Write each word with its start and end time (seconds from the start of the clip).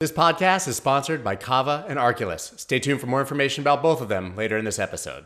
This 0.00 0.12
podcast 0.12 0.68
is 0.68 0.76
sponsored 0.76 1.24
by 1.24 1.34
Kava 1.34 1.84
and 1.88 1.98
Arculus. 1.98 2.56
Stay 2.56 2.78
tuned 2.78 3.00
for 3.00 3.08
more 3.08 3.18
information 3.18 3.62
about 3.62 3.82
both 3.82 4.00
of 4.00 4.08
them 4.08 4.36
later 4.36 4.56
in 4.56 4.64
this 4.64 4.78
episode. 4.78 5.24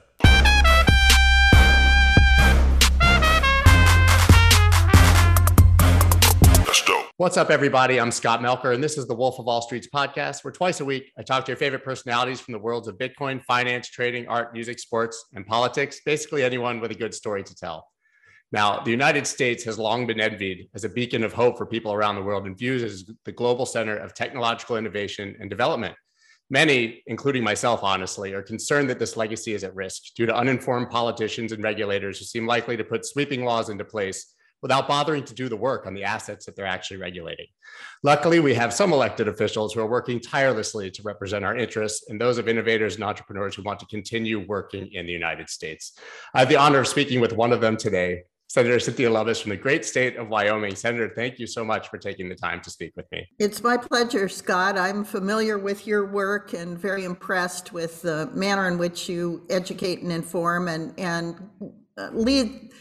What's 7.19 7.37
up, 7.37 7.50
everybody? 7.50 8.00
I'm 8.00 8.11
Scott 8.11 8.40
Melker, 8.40 8.72
and 8.72 8.82
this 8.82 8.96
is 8.96 9.06
the 9.06 9.14
Wolf 9.14 9.38
of 9.38 9.46
All 9.46 9.61
Street's 9.61 9.88
podcast, 9.95 10.43
where 10.43 10.53
twice 10.53 10.80
a 10.80 10.86
week 10.86 11.12
I 11.18 11.23
talk 11.23 11.45
to 11.45 11.50
your 11.50 11.59
favorite 11.59 11.84
personalities 11.84 12.41
from 12.41 12.52
the 12.52 12.59
worlds 12.59 12.89
of 12.89 12.96
Bitcoin, 12.96 13.45
finance, 13.45 13.91
trading, 13.91 14.27
art, 14.27 14.54
music, 14.54 14.79
sports, 14.79 15.27
and 15.34 15.46
politics. 15.46 16.00
Basically, 16.07 16.43
anyone 16.43 16.80
with 16.80 16.93
a 16.93 16.95
good 16.95 17.12
story 17.12 17.45
to 17.45 17.54
tell. 17.54 17.91
Now, 18.53 18.80
the 18.80 18.91
United 18.91 19.27
States 19.27 19.64
has 19.64 19.79
long 19.79 20.07
been 20.07 20.21
envied 20.21 20.68
as 20.75 20.85
a 20.85 20.89
beacon 20.91 21.25
of 21.25 21.32
hope 21.32 21.57
for 21.57 21.64
people 21.64 21.93
around 21.93 22.16
the 22.16 22.23
world 22.23 22.46
and 22.46 22.57
viewed 22.57 22.82
as 22.82 23.11
the 23.25 23.32
global 23.32 23.64
center 23.64 23.96
of 23.96 24.14
technological 24.14 24.77
innovation 24.77 25.35
and 25.41 25.48
development. 25.48 25.95
Many, 26.50 27.03
including 27.07 27.43
myself, 27.43 27.82
honestly, 27.82 28.35
are 28.35 28.43
concerned 28.43 28.90
that 28.90 28.99
this 28.99 29.17
legacy 29.17 29.54
is 29.54 29.64
at 29.64 29.75
risk 29.75 30.14
due 30.14 30.26
to 30.26 30.36
uninformed 30.36 30.90
politicians 30.90 31.53
and 31.53 31.64
regulators 31.64 32.19
who 32.19 32.27
seem 32.27 32.47
likely 32.47 32.77
to 32.77 32.84
put 32.84 33.06
sweeping 33.06 33.42
laws 33.42 33.70
into 33.70 33.86
place 33.86 34.34
without 34.61 34.87
bothering 34.87 35.25
to 35.25 35.34
do 35.34 35.48
the 35.48 35.56
work 35.56 35.87
on 35.87 35.95
the 35.95 36.05
assets 36.05 36.45
that 36.45 36.55
they're 36.55 36.67
actually 36.67 36.98
regulating. 36.98 37.47
Luckily, 38.05 38.39
we 38.39 38.55
have 38.55 38.73
some 38.73 38.92
elected 38.92 39.28
officials 39.28 39.73
who 39.73 39.81
are 39.81 39.89
working 39.89 40.20
tirelessly 40.20 40.91
to 40.91 41.03
represent 41.03 41.45
our 41.45 41.56
interests 41.56 42.09
and 42.09 42.20
those 42.20 42.39
of 42.39 42.48
innovators 42.48 42.95
and 42.95 43.05
entrepreneurs 43.05 43.55
who 43.55 43.62
want 43.62 43.81
to 43.81 43.87
continue 43.87 44.47
working 44.47 44.89
in 44.92 45.06
the 45.06 45.12
United 45.12 45.48
States. 45.48 45.98
I 46.34 46.41
have 46.41 46.48
the 46.48 46.56
honor 46.56 46.81
of 46.81 46.87
speaking 46.87 47.20
with 47.20 47.33
one 47.33 47.53
of 47.53 47.61
them 47.61 47.77
today, 47.77 48.25
Senator 48.52 48.78
Cynthia 48.78 49.08
Lummis 49.08 49.41
from 49.41 49.48
the 49.48 49.56
great 49.56 49.83
state 49.83 50.19
of 50.19 50.28
Wyoming. 50.28 50.77
Senator, 50.77 51.11
thank 51.16 51.38
you 51.38 51.47
so 51.47 51.64
much 51.64 51.88
for 51.88 51.97
taking 51.97 52.28
the 52.28 52.34
time 52.34 52.61
to 52.61 52.69
speak 52.69 52.92
with 52.97 53.11
me. 53.11 53.27
It's 53.38 53.62
my 53.62 53.78
pleasure, 53.78 54.28
Scott. 54.28 54.77
I'm 54.77 55.05
familiar 55.05 55.58
with 55.58 55.86
your 55.86 56.12
work 56.12 56.52
and 56.52 56.78
very 56.78 57.06
impressed 57.06 57.72
with 57.72 58.02
the 58.02 58.28
manner 58.34 58.69
in 58.69 58.77
which 58.77 59.09
you 59.09 59.47
educate 59.48 60.03
and 60.03 60.12
inform 60.12 60.69
and, 60.69 60.92
and 61.00 61.48
uh, 61.97 62.11
lead 62.12 62.72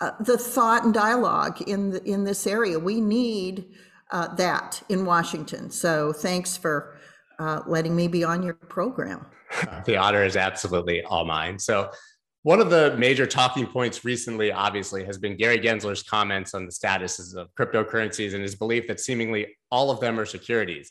uh, 0.00 0.10
the 0.18 0.36
thought 0.36 0.82
and 0.82 0.92
dialogue 0.92 1.62
in, 1.68 1.90
the, 1.90 2.02
in 2.02 2.24
this 2.24 2.44
area. 2.44 2.76
We 2.76 3.00
need 3.00 3.66
uh, 4.10 4.34
that 4.34 4.82
in 4.88 5.04
Washington. 5.04 5.70
So 5.70 6.12
thanks 6.12 6.56
for 6.56 6.98
uh, 7.38 7.60
letting 7.68 7.94
me 7.94 8.08
be 8.08 8.24
on 8.24 8.42
your 8.42 8.54
program. 8.54 9.24
the 9.84 9.96
honor 9.96 10.24
is 10.24 10.34
absolutely 10.34 11.04
all 11.04 11.24
mine. 11.24 11.60
So 11.60 11.92
one 12.42 12.60
of 12.60 12.70
the 12.70 12.96
major 12.96 13.26
talking 13.26 13.66
points 13.66 14.04
recently, 14.04 14.50
obviously, 14.50 15.04
has 15.04 15.16
been 15.16 15.36
Gary 15.36 15.58
Gensler's 15.58 16.02
comments 16.02 16.54
on 16.54 16.66
the 16.66 16.72
statuses 16.72 17.36
of 17.36 17.54
cryptocurrencies 17.54 18.34
and 18.34 18.42
his 18.42 18.56
belief 18.56 18.88
that 18.88 18.98
seemingly 18.98 19.46
all 19.70 19.90
of 19.90 20.00
them 20.00 20.18
are 20.18 20.26
securities. 20.26 20.90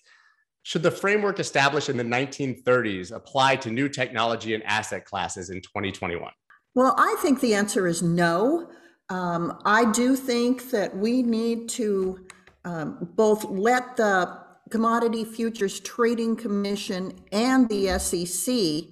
Should 0.64 0.84
the 0.84 0.92
framework 0.92 1.40
established 1.40 1.90
in 1.90 1.98
the 1.98 2.04
1930s 2.04 3.12
apply 3.12 3.58
to 3.58 3.72
new 3.72 3.90
technology 3.90 4.54
and 4.54 4.64
asset 4.64 5.06
classes 5.06 5.50
in 5.50 5.60
2021? 5.62 6.32
Well, 6.74 6.96
I 6.98 7.18
think 7.20 7.42
the 7.42 7.54
answer 7.54 7.86
is 7.88 8.02
no. 8.02 8.70
Um, 9.10 9.60
I 9.66 9.92
do 9.92 10.16
think 10.16 10.70
that 10.72 10.96
we 10.96 11.22
need 11.22 11.68
to 11.70 12.26
um, 12.64 13.10
both 13.16 13.44
let 13.46 13.98
the 13.98 14.40
Commodity 14.70 15.26
Futures 15.26 15.82
Trading 15.82 16.38
Commission 16.38 17.12
and 17.34 17.68
the 17.68 18.00
SEC 18.00 18.86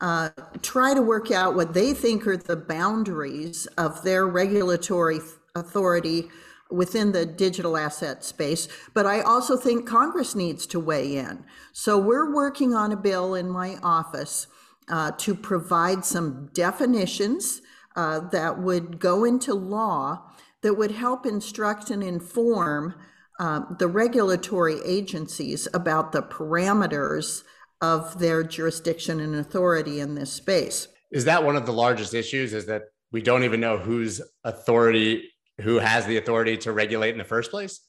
uh, 0.00 0.30
try 0.62 0.94
to 0.94 1.02
work 1.02 1.30
out 1.30 1.54
what 1.54 1.74
they 1.74 1.92
think 1.92 2.26
are 2.26 2.36
the 2.36 2.56
boundaries 2.56 3.66
of 3.76 4.02
their 4.02 4.26
regulatory 4.26 5.20
authority 5.54 6.28
within 6.70 7.12
the 7.12 7.24
digital 7.26 7.76
asset 7.76 8.22
space. 8.22 8.68
But 8.94 9.06
I 9.06 9.20
also 9.22 9.56
think 9.56 9.86
Congress 9.86 10.34
needs 10.34 10.66
to 10.66 10.80
weigh 10.80 11.16
in. 11.16 11.44
So 11.72 11.98
we're 11.98 12.32
working 12.32 12.74
on 12.74 12.92
a 12.92 12.96
bill 12.96 13.34
in 13.34 13.48
my 13.48 13.76
office 13.82 14.46
uh, 14.90 15.12
to 15.18 15.34
provide 15.34 16.04
some 16.04 16.50
definitions 16.52 17.62
uh, 17.96 18.20
that 18.30 18.58
would 18.58 19.00
go 19.00 19.24
into 19.24 19.54
law 19.54 20.22
that 20.62 20.74
would 20.74 20.90
help 20.90 21.26
instruct 21.26 21.90
and 21.90 22.02
inform 22.02 22.94
uh, 23.38 23.60
the 23.78 23.86
regulatory 23.86 24.80
agencies 24.84 25.68
about 25.72 26.12
the 26.12 26.22
parameters 26.22 27.44
of 27.80 28.18
their 28.18 28.42
jurisdiction 28.42 29.20
and 29.20 29.36
authority 29.36 30.00
in 30.00 30.14
this 30.14 30.32
space. 30.32 30.88
Is 31.12 31.24
that 31.24 31.44
one 31.44 31.56
of 31.56 31.66
the 31.66 31.72
largest 31.72 32.14
issues? 32.14 32.52
Is 32.52 32.66
that 32.66 32.82
we 33.12 33.22
don't 33.22 33.44
even 33.44 33.60
know 33.60 33.78
whose 33.78 34.20
authority, 34.44 35.30
who 35.60 35.78
has 35.78 36.06
the 36.06 36.18
authority 36.18 36.56
to 36.58 36.72
regulate 36.72 37.12
in 37.12 37.18
the 37.18 37.24
first 37.24 37.50
place? 37.50 37.80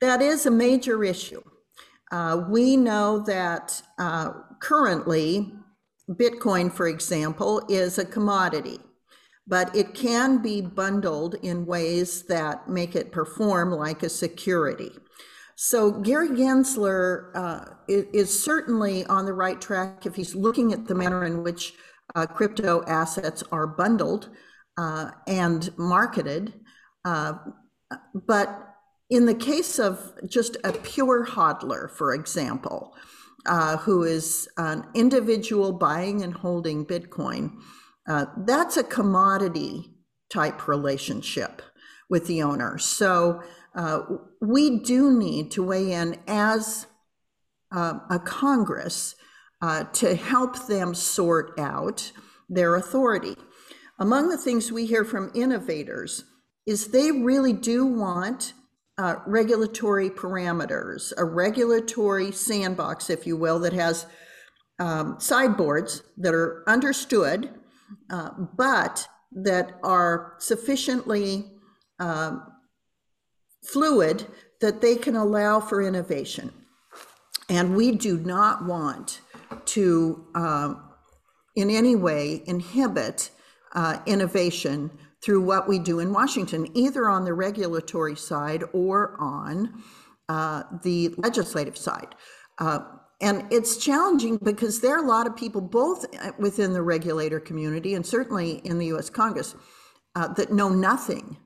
That 0.00 0.20
is 0.20 0.46
a 0.46 0.50
major 0.50 1.02
issue. 1.02 1.42
Uh, 2.12 2.44
we 2.48 2.76
know 2.76 3.18
that 3.26 3.82
uh, 3.98 4.30
currently, 4.60 5.52
Bitcoin, 6.08 6.72
for 6.72 6.86
example, 6.86 7.62
is 7.68 7.98
a 7.98 8.04
commodity, 8.04 8.78
but 9.48 9.74
it 9.74 9.94
can 9.94 10.40
be 10.40 10.60
bundled 10.60 11.34
in 11.42 11.66
ways 11.66 12.22
that 12.24 12.68
make 12.68 12.94
it 12.94 13.10
perform 13.10 13.72
like 13.72 14.02
a 14.02 14.08
security. 14.08 14.92
So 15.56 15.90
Gary 15.90 16.28
Gensler 16.28 17.30
uh, 17.34 17.64
is, 17.88 18.44
certainly 18.44 19.04
on 19.06 19.26
the 19.26 19.32
right 19.32 19.60
track 19.60 20.06
if 20.06 20.14
he's 20.14 20.34
looking 20.34 20.72
at 20.72 20.86
the 20.86 20.94
manner 20.94 21.24
in 21.24 21.42
which 21.42 21.74
uh, 22.14 22.26
crypto 22.26 22.84
assets 22.86 23.42
are 23.50 23.66
bundled 23.66 24.28
uh, 24.78 25.10
and 25.26 25.70
marketed. 25.76 26.54
Uh, 27.04 27.34
but 28.26 28.74
in 29.10 29.26
the 29.26 29.34
case 29.34 29.78
of 29.78 30.12
just 30.28 30.56
a 30.64 30.72
pure 30.72 31.24
hodler, 31.24 31.90
for 31.90 32.14
example, 32.14 32.94
uh, 33.46 33.76
who 33.78 34.02
is 34.02 34.48
an 34.56 34.84
individual 34.94 35.72
buying 35.72 36.22
and 36.22 36.34
holding 36.34 36.84
Bitcoin, 36.84 37.52
uh, 38.08 38.26
that's 38.38 38.76
a 38.76 38.84
commodity 38.84 39.94
type 40.30 40.66
relationship 40.66 41.62
with 42.10 42.26
the 42.26 42.42
owner. 42.42 42.78
So 42.78 43.42
uh, 43.74 44.00
we 44.40 44.78
do 44.80 45.16
need 45.16 45.50
to 45.52 45.62
weigh 45.62 45.92
in 45.92 46.18
as 46.26 46.86
uh, 47.72 47.98
a 48.10 48.18
Congress 48.18 49.14
uh, 49.62 49.84
to 49.84 50.14
help 50.14 50.66
them 50.66 50.94
sort 50.94 51.58
out 51.58 52.12
their 52.48 52.76
authority. 52.76 53.36
Among 53.98 54.28
the 54.28 54.38
things 54.38 54.70
we 54.70 54.86
hear 54.86 55.04
from 55.04 55.32
innovators 55.34 56.24
is 56.66 56.88
they 56.88 57.10
really 57.10 57.52
do 57.52 57.86
want 57.86 58.52
uh, 58.98 59.16
regulatory 59.26 60.10
parameters, 60.10 61.12
a 61.16 61.24
regulatory 61.24 62.32
sandbox, 62.32 63.10
if 63.10 63.26
you 63.26 63.36
will, 63.36 63.58
that 63.60 63.72
has 63.72 64.06
um, 64.78 65.16
sideboards 65.18 66.02
that 66.18 66.34
are 66.34 66.62
understood, 66.66 67.50
uh, 68.10 68.30
but 68.56 69.06
that 69.32 69.78
are 69.82 70.34
sufficiently 70.38 71.52
um, 71.98 72.42
fluid 73.64 74.26
that 74.60 74.80
they 74.80 74.96
can 74.96 75.16
allow 75.16 75.60
for 75.60 75.82
innovation. 75.82 76.52
And 77.48 77.76
we 77.76 77.92
do 77.92 78.18
not 78.18 78.64
want 78.64 79.20
to, 79.66 80.26
uh, 80.34 80.74
in 81.54 81.70
any 81.70 81.94
way, 81.94 82.42
inhibit 82.46 83.30
uh, 83.74 83.98
innovation 84.06 84.90
through 85.22 85.42
what 85.42 85.68
we 85.68 85.78
do 85.78 86.00
in 86.00 86.12
Washington, 86.12 86.66
either 86.76 87.08
on 87.08 87.24
the 87.24 87.32
regulatory 87.32 88.16
side 88.16 88.64
or 88.72 89.16
on 89.20 89.82
uh, 90.28 90.64
the 90.82 91.14
legislative 91.18 91.76
side. 91.76 92.14
Uh, 92.58 92.80
and 93.20 93.44
it's 93.50 93.76
challenging 93.76 94.38
because 94.42 94.80
there 94.80 94.96
are 94.96 95.04
a 95.04 95.08
lot 95.08 95.26
of 95.26 95.36
people, 95.36 95.60
both 95.60 96.04
within 96.38 96.72
the 96.72 96.82
regulator 96.82 97.40
community 97.40 97.94
and 97.94 98.04
certainly 98.04 98.60
in 98.64 98.78
the 98.78 98.86
US 98.86 99.08
Congress, 99.08 99.54
uh, 100.14 100.28
that 100.34 100.52
know 100.52 100.68
nothing 100.68 101.36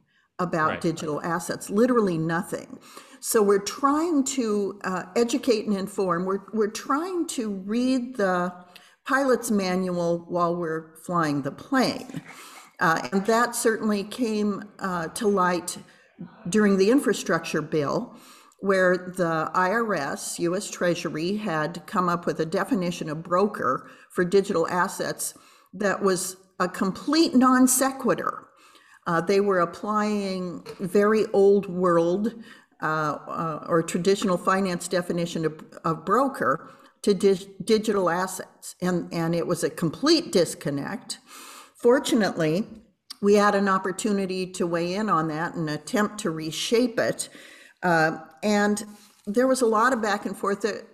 about 0.41 0.71
right. 0.71 0.81
digital 0.81 1.23
assets, 1.23 1.71
literally 1.71 2.19
nothing. 2.19 2.79
So 3.21 3.43
we're 3.43 3.59
trying 3.59 4.25
to 4.25 4.81
uh, 4.83 5.05
educate 5.15 5.67
and 5.67 5.77
inform. 5.77 6.25
We're, 6.25 6.41
we're 6.53 6.71
trying 6.71 7.27
to 7.29 7.51
read 7.51 8.17
the 8.17 8.53
pilot's 9.07 9.51
manual 9.51 10.25
while 10.29 10.57
we're 10.57 10.97
flying 11.05 11.43
the 11.43 11.53
plane. 11.53 12.23
Uh, 12.81 13.09
and 13.13 13.27
that 13.27 13.55
certainly 13.55 14.05
came 14.05 14.65
uh, 14.79 15.09
to 15.09 15.29
light 15.29 15.77
during 16.49 16.79
the 16.79 16.91
infrastructure 16.91 17.61
bill, 17.61 18.17
where 18.61 19.13
the 19.17 19.51
IRS, 19.55 20.39
US 20.39 20.71
Treasury, 20.71 21.37
had 21.37 21.83
come 21.87 22.09
up 22.09 22.25
with 22.25 22.41
a 22.41 22.47
definition 22.47 23.11
of 23.11 23.23
broker 23.23 23.91
for 24.11 24.25
digital 24.25 24.67
assets 24.69 25.35
that 25.75 26.03
was 26.03 26.37
a 26.59 26.69
complete 26.69 27.35
non 27.35 27.69
sequitur 27.69 28.47
uh, 29.11 29.21
they 29.21 29.41
were 29.41 29.59
applying 29.59 30.65
very 30.79 31.27
old 31.33 31.67
world 31.69 32.33
uh, 32.81 32.87
uh, 32.87 33.65
or 33.69 33.83
traditional 33.83 34.39
finance 34.39 34.87
definition 34.87 35.45
of, 35.45 35.65
of 35.85 36.05
broker 36.05 36.71
to 37.03 37.13
di- 37.13 37.49
digital 37.65 38.09
assets. 38.09 38.77
And, 38.81 39.13
and 39.13 39.35
it 39.35 39.45
was 39.49 39.65
a 39.65 39.71
complete 39.71 40.31
disconnect. 40.31 41.19
Fortunately, 41.75 42.65
we 43.21 43.35
had 43.35 43.57
an 43.57 43.69
opportunity 43.69 44.47
to 44.53 44.65
weigh 44.65 44.95
in 44.95 45.11
on 45.11 45.27
that 45.27 45.57
and 45.57 45.69
attempt 45.69 46.19
to 46.19 46.31
reshape 46.31 47.01
it. 47.01 47.31
Uh, 47.83 48.19
and 48.45 48.85
there 49.27 49.49
was 49.49 49.61
a 49.61 49.67
lot 49.67 49.93
of 49.93 50.01
back 50.01 50.25
and 50.25 50.37
forth. 50.37 50.61
that 50.61 50.85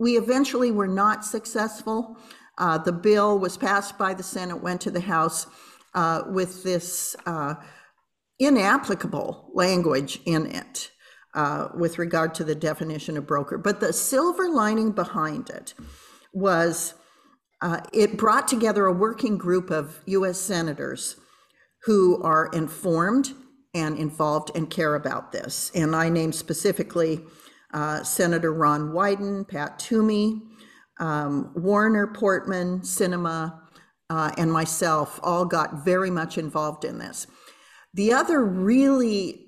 We 0.00 0.18
eventually 0.18 0.72
were 0.72 0.88
not 0.88 1.24
successful. 1.24 2.18
Uh, 2.58 2.78
the 2.78 2.92
bill 2.92 3.38
was 3.38 3.56
passed 3.56 3.96
by 3.96 4.12
the 4.12 4.24
Senate, 4.24 4.60
went 4.60 4.80
to 4.80 4.90
the 4.90 5.02
House 5.02 5.46
uh, 5.94 6.22
with 6.28 6.62
this 6.62 7.16
uh, 7.26 7.54
inapplicable 8.38 9.50
language 9.54 10.20
in 10.24 10.46
it 10.46 10.90
uh, 11.34 11.68
with 11.74 11.98
regard 11.98 12.34
to 12.34 12.44
the 12.44 12.54
definition 12.54 13.16
of 13.16 13.26
broker. 13.26 13.58
But 13.58 13.80
the 13.80 13.92
silver 13.92 14.48
lining 14.48 14.92
behind 14.92 15.50
it 15.50 15.74
was 16.32 16.94
uh, 17.62 17.80
it 17.92 18.16
brought 18.16 18.48
together 18.48 18.86
a 18.86 18.92
working 18.92 19.36
group 19.36 19.70
of 19.70 20.00
US 20.06 20.40
senators 20.40 21.16
who 21.82 22.22
are 22.22 22.46
informed 22.52 23.32
and 23.74 23.98
involved 23.98 24.50
and 24.54 24.68
care 24.68 24.94
about 24.94 25.32
this. 25.32 25.70
And 25.74 25.94
I 25.94 26.08
name 26.08 26.32
specifically 26.32 27.20
uh, 27.72 28.02
Senator 28.02 28.52
Ron 28.52 28.92
Wyden, 28.92 29.46
Pat 29.46 29.78
Toomey, 29.78 30.42
um, 30.98 31.52
Warner 31.54 32.08
Portman, 32.08 32.80
Sinema, 32.80 33.59
uh, 34.10 34.32
and 34.36 34.52
myself 34.52 35.18
all 35.22 35.46
got 35.46 35.84
very 35.84 36.10
much 36.10 36.36
involved 36.36 36.84
in 36.84 36.98
this. 36.98 37.26
The 37.94 38.12
other 38.12 38.44
really 38.44 39.46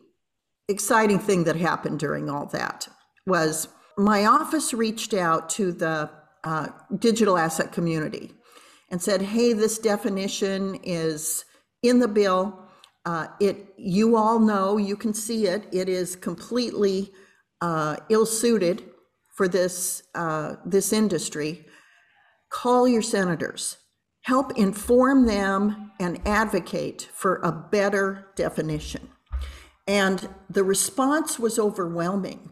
exciting 0.68 1.18
thing 1.18 1.44
that 1.44 1.56
happened 1.56 1.98
during 1.98 2.30
all 2.30 2.46
that 2.46 2.88
was 3.26 3.68
my 3.98 4.24
office 4.24 4.72
reached 4.72 5.12
out 5.12 5.50
to 5.50 5.72
the 5.72 6.10
uh, 6.44 6.68
digital 6.98 7.36
asset 7.36 7.72
community 7.72 8.32
and 8.90 9.02
said, 9.02 9.22
hey, 9.22 9.52
this 9.52 9.78
definition 9.78 10.78
is 10.82 11.44
in 11.82 11.98
the 11.98 12.08
bill. 12.08 12.58
Uh, 13.04 13.26
it, 13.40 13.74
you 13.76 14.16
all 14.16 14.38
know, 14.38 14.76
you 14.76 14.96
can 14.96 15.12
see 15.12 15.46
it. 15.46 15.66
It 15.72 15.88
is 15.88 16.16
completely 16.16 17.12
uh, 17.60 17.96
ill-suited 18.08 18.84
for 19.34 19.48
this 19.48 20.02
uh, 20.14 20.56
this 20.64 20.92
industry. 20.92 21.66
Call 22.50 22.86
your 22.86 23.02
senators, 23.02 23.78
help 24.22 24.56
inform 24.56 25.26
them, 25.26 25.92
and 25.98 26.20
advocate 26.26 27.08
for 27.12 27.36
a 27.36 27.52
better 27.52 28.28
definition. 28.34 29.08
And 29.86 30.28
the 30.48 30.64
response 30.64 31.38
was 31.38 31.58
overwhelming. 31.58 32.50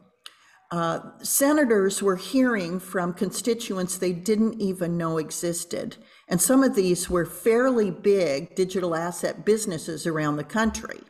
Uh, 0.70 1.00
senators 1.22 2.00
were 2.00 2.16
hearing 2.16 2.78
from 2.78 3.12
constituents 3.12 3.98
they 3.98 4.12
didn't 4.12 4.60
even 4.60 4.96
know 4.96 5.18
existed. 5.18 5.96
And 6.28 6.40
some 6.40 6.62
of 6.62 6.76
these 6.76 7.10
were 7.10 7.26
fairly 7.26 7.90
big 7.90 8.54
digital 8.54 8.94
asset 8.94 9.44
businesses 9.44 10.06
around 10.06 10.36
the 10.36 10.44
country. 10.44 11.00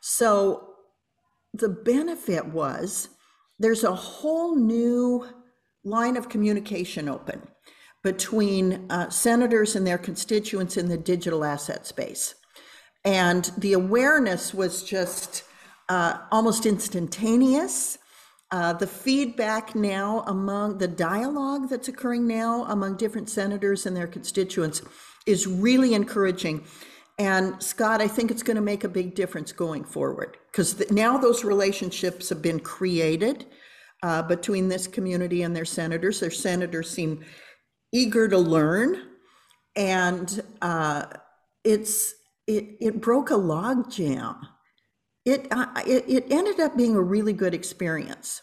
So 0.00 0.74
the 1.52 1.68
benefit 1.68 2.46
was 2.46 3.08
there's 3.58 3.82
a 3.82 3.94
whole 3.94 4.54
new 4.54 5.26
line 5.84 6.16
of 6.16 6.28
communication 6.28 7.08
open 7.08 7.48
between 8.04 8.86
uh, 8.90 9.08
senators 9.08 9.74
and 9.74 9.86
their 9.86 9.98
constituents 9.98 10.76
in 10.76 10.88
the 10.88 10.96
digital 10.96 11.42
asset 11.42 11.86
space. 11.86 12.34
And 13.04 13.50
the 13.58 13.72
awareness 13.72 14.54
was 14.54 14.84
just 14.84 15.42
uh, 15.88 16.18
almost 16.30 16.66
instantaneous. 16.66 17.98
Uh, 18.50 18.74
the 18.74 18.86
feedback 18.86 19.74
now 19.74 20.22
among 20.26 20.78
the 20.78 20.86
dialogue 20.86 21.68
that's 21.68 21.88
occurring 21.88 22.26
now 22.26 22.64
among 22.66 22.96
different 22.96 23.28
senators 23.28 23.86
and 23.86 23.96
their 23.96 24.06
constituents 24.06 24.82
is 25.26 25.46
really 25.46 25.94
encouraging. 25.94 26.64
And 27.18 27.60
Scott, 27.62 28.02
I 28.02 28.08
think 28.08 28.30
it's 28.30 28.42
going 28.42 28.56
to 28.56 28.62
make 28.62 28.84
a 28.84 28.88
big 28.88 29.14
difference 29.14 29.50
going 29.50 29.84
forward 29.84 30.36
because 30.52 30.74
th- 30.74 30.90
now 30.90 31.16
those 31.16 31.42
relationships 31.42 32.28
have 32.28 32.42
been 32.42 32.60
created 32.60 33.46
uh, 34.02 34.22
between 34.22 34.68
this 34.68 34.86
community 34.86 35.42
and 35.42 35.56
their 35.56 35.64
senators. 35.64 36.20
Their 36.20 36.30
senators 36.30 36.90
seem 36.90 37.24
eager 37.94 38.28
to 38.28 38.38
learn, 38.38 39.00
and 39.74 40.42
uh, 40.60 41.06
it's 41.64 42.14
it 42.46 42.76
it 42.80 43.00
broke 43.00 43.30
a 43.30 43.36
log 43.36 43.90
jam 43.90 44.36
it, 45.24 45.46
uh, 45.50 45.66
it, 45.86 46.04
it 46.06 46.26
ended 46.30 46.60
up 46.60 46.76
being 46.76 46.94
a 46.94 47.00
really 47.00 47.32
good 47.32 47.54
experience. 47.54 48.42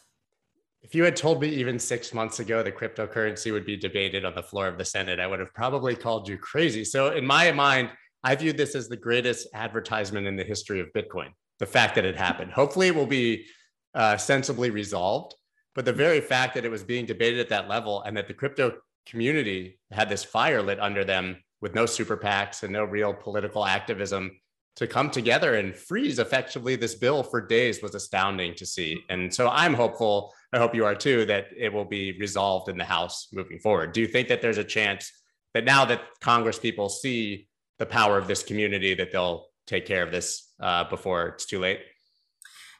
If 0.81 0.95
you 0.95 1.03
had 1.03 1.15
told 1.15 1.41
me 1.41 1.47
even 1.49 1.77
six 1.77 2.13
months 2.13 2.39
ago 2.39 2.63
that 2.63 2.75
cryptocurrency 2.75 3.51
would 3.51 3.65
be 3.65 3.77
debated 3.77 4.25
on 4.25 4.33
the 4.33 4.41
floor 4.41 4.67
of 4.67 4.77
the 4.77 4.85
Senate, 4.85 5.19
I 5.19 5.27
would 5.27 5.39
have 5.39 5.53
probably 5.53 5.95
called 5.95 6.27
you 6.27 6.37
crazy. 6.37 6.83
So, 6.83 7.11
in 7.11 7.25
my 7.25 7.51
mind, 7.51 7.91
I 8.23 8.35
viewed 8.35 8.57
this 8.57 8.73
as 8.75 8.89
the 8.89 8.97
greatest 8.97 9.47
advertisement 9.53 10.25
in 10.25 10.35
the 10.35 10.43
history 10.43 10.79
of 10.79 10.87
Bitcoin. 10.93 11.29
The 11.59 11.67
fact 11.67 11.95
that 11.95 12.05
it 12.05 12.15
happened. 12.15 12.51
Hopefully, 12.51 12.87
it 12.87 12.95
will 12.95 13.05
be 13.05 13.45
uh, 13.93 14.17
sensibly 14.17 14.71
resolved. 14.71 15.35
But 15.75 15.85
the 15.85 15.93
very 15.93 16.19
fact 16.19 16.55
that 16.55 16.65
it 16.65 16.71
was 16.71 16.83
being 16.83 17.05
debated 17.05 17.39
at 17.39 17.49
that 17.49 17.69
level 17.69 18.01
and 18.01 18.17
that 18.17 18.27
the 18.27 18.33
crypto 18.33 18.73
community 19.05 19.79
had 19.91 20.09
this 20.09 20.23
fire 20.23 20.61
lit 20.61 20.79
under 20.79 21.03
them 21.03 21.37
with 21.61 21.75
no 21.75 21.85
super 21.85 22.17
PACs 22.17 22.63
and 22.63 22.73
no 22.73 22.83
real 22.83 23.13
political 23.13 23.65
activism 23.65 24.31
to 24.75 24.87
come 24.87 25.09
together 25.09 25.55
and 25.55 25.75
freeze 25.75 26.17
effectively 26.17 26.75
this 26.75 26.95
bill 26.95 27.23
for 27.23 27.45
days 27.45 27.81
was 27.81 27.93
astounding 27.93 28.55
to 28.55 28.65
see. 28.65 28.97
And 29.09 29.33
so 29.33 29.49
I'm 29.49 29.73
hopeful, 29.73 30.33
I 30.53 30.59
hope 30.59 30.73
you 30.73 30.85
are 30.85 30.95
too, 30.95 31.25
that 31.25 31.47
it 31.55 31.71
will 31.71 31.85
be 31.85 32.17
resolved 32.19 32.69
in 32.69 32.77
the 32.77 32.85
House 32.85 33.27
moving 33.33 33.59
forward. 33.59 33.91
Do 33.91 34.01
you 34.01 34.07
think 34.07 34.29
that 34.29 34.41
there's 34.41 34.57
a 34.57 34.63
chance 34.63 35.11
that 35.53 35.65
now 35.65 35.85
that 35.85 36.01
Congress 36.21 36.57
people 36.57 36.89
see 36.89 37.47
the 37.79 37.85
power 37.85 38.17
of 38.17 38.27
this 38.27 38.43
community, 38.43 38.93
that 38.93 39.11
they'll 39.11 39.47
take 39.67 39.85
care 39.85 40.03
of 40.03 40.11
this 40.11 40.53
uh, 40.61 40.85
before 40.85 41.27
it's 41.27 41.45
too 41.45 41.59
late? 41.59 41.81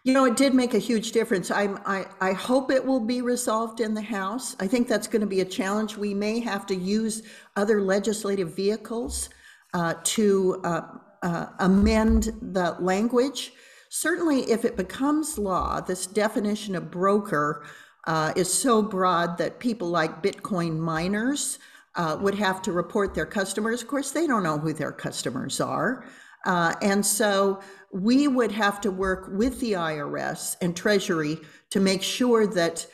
You 0.04 0.14
know, 0.14 0.26
it 0.26 0.36
did 0.36 0.56
make 0.56 0.74
a 0.74 0.80
huge 0.80 1.12
difference. 1.12 1.52
I'm, 1.52 1.80
I, 1.86 2.08
I 2.20 2.34
hope 2.34 2.72
it 2.72 2.84
will 2.84 3.00
be 3.00 3.22
resolved 3.22 3.82
in 3.82 3.94
the 3.94 4.02
House. 4.02 4.56
I 4.60 4.66
think 4.66 4.88
that's 4.88 5.08
going 5.08 5.22
to 5.22 5.28
be 5.28 5.42
a 5.42 5.46
challenge. 5.46 5.96
We 5.96 6.16
may 6.16 6.40
have 6.40 6.66
to 6.68 6.76
use 6.76 7.22
other 7.56 7.82
legislative 7.82 8.56
vehicles 8.56 9.30
uh, 9.76 9.94
to 10.04 10.60
uh, 10.64 10.82
uh, 11.22 11.46
amend 11.60 12.34
the 12.42 12.76
language. 12.80 13.54
Certainly, 13.90 14.50
if 14.50 14.66
it 14.66 14.76
becomes 14.76 15.38
law, 15.38 15.82
this 15.82 16.08
definition 16.08 16.76
of 16.76 16.90
broker 16.90 17.64
uh, 18.08 18.34
is 18.36 18.52
so 18.52 18.82
broad 18.82 19.38
that 19.38 19.60
people 19.60 19.90
like 19.90 20.24
Bitcoin 20.24 20.80
miners 20.80 21.60
uh, 21.96 22.18
would 22.20 22.36
have 22.36 22.64
to 22.64 22.72
report 22.72 23.14
their 23.14 23.28
customers. 23.28 23.84
Of 23.84 23.88
course, 23.88 24.10
they 24.10 24.26
don't 24.26 24.42
know 24.42 24.58
who 24.58 24.74
their 24.74 24.92
customers 24.92 25.62
are. 25.62 26.06
Uh, 26.46 26.74
and 26.82 27.06
so 27.06 27.62
we 27.94 28.28
would 28.28 28.52
have 28.52 28.80
to 28.82 28.92
work 28.92 29.30
with 29.32 29.60
the 29.60 29.74
IRS 29.74 30.56
and 30.62 30.76
Treasury 30.76 31.38
to 31.72 31.80
make 31.80 32.02
sure 32.02 32.48
that 32.48 32.88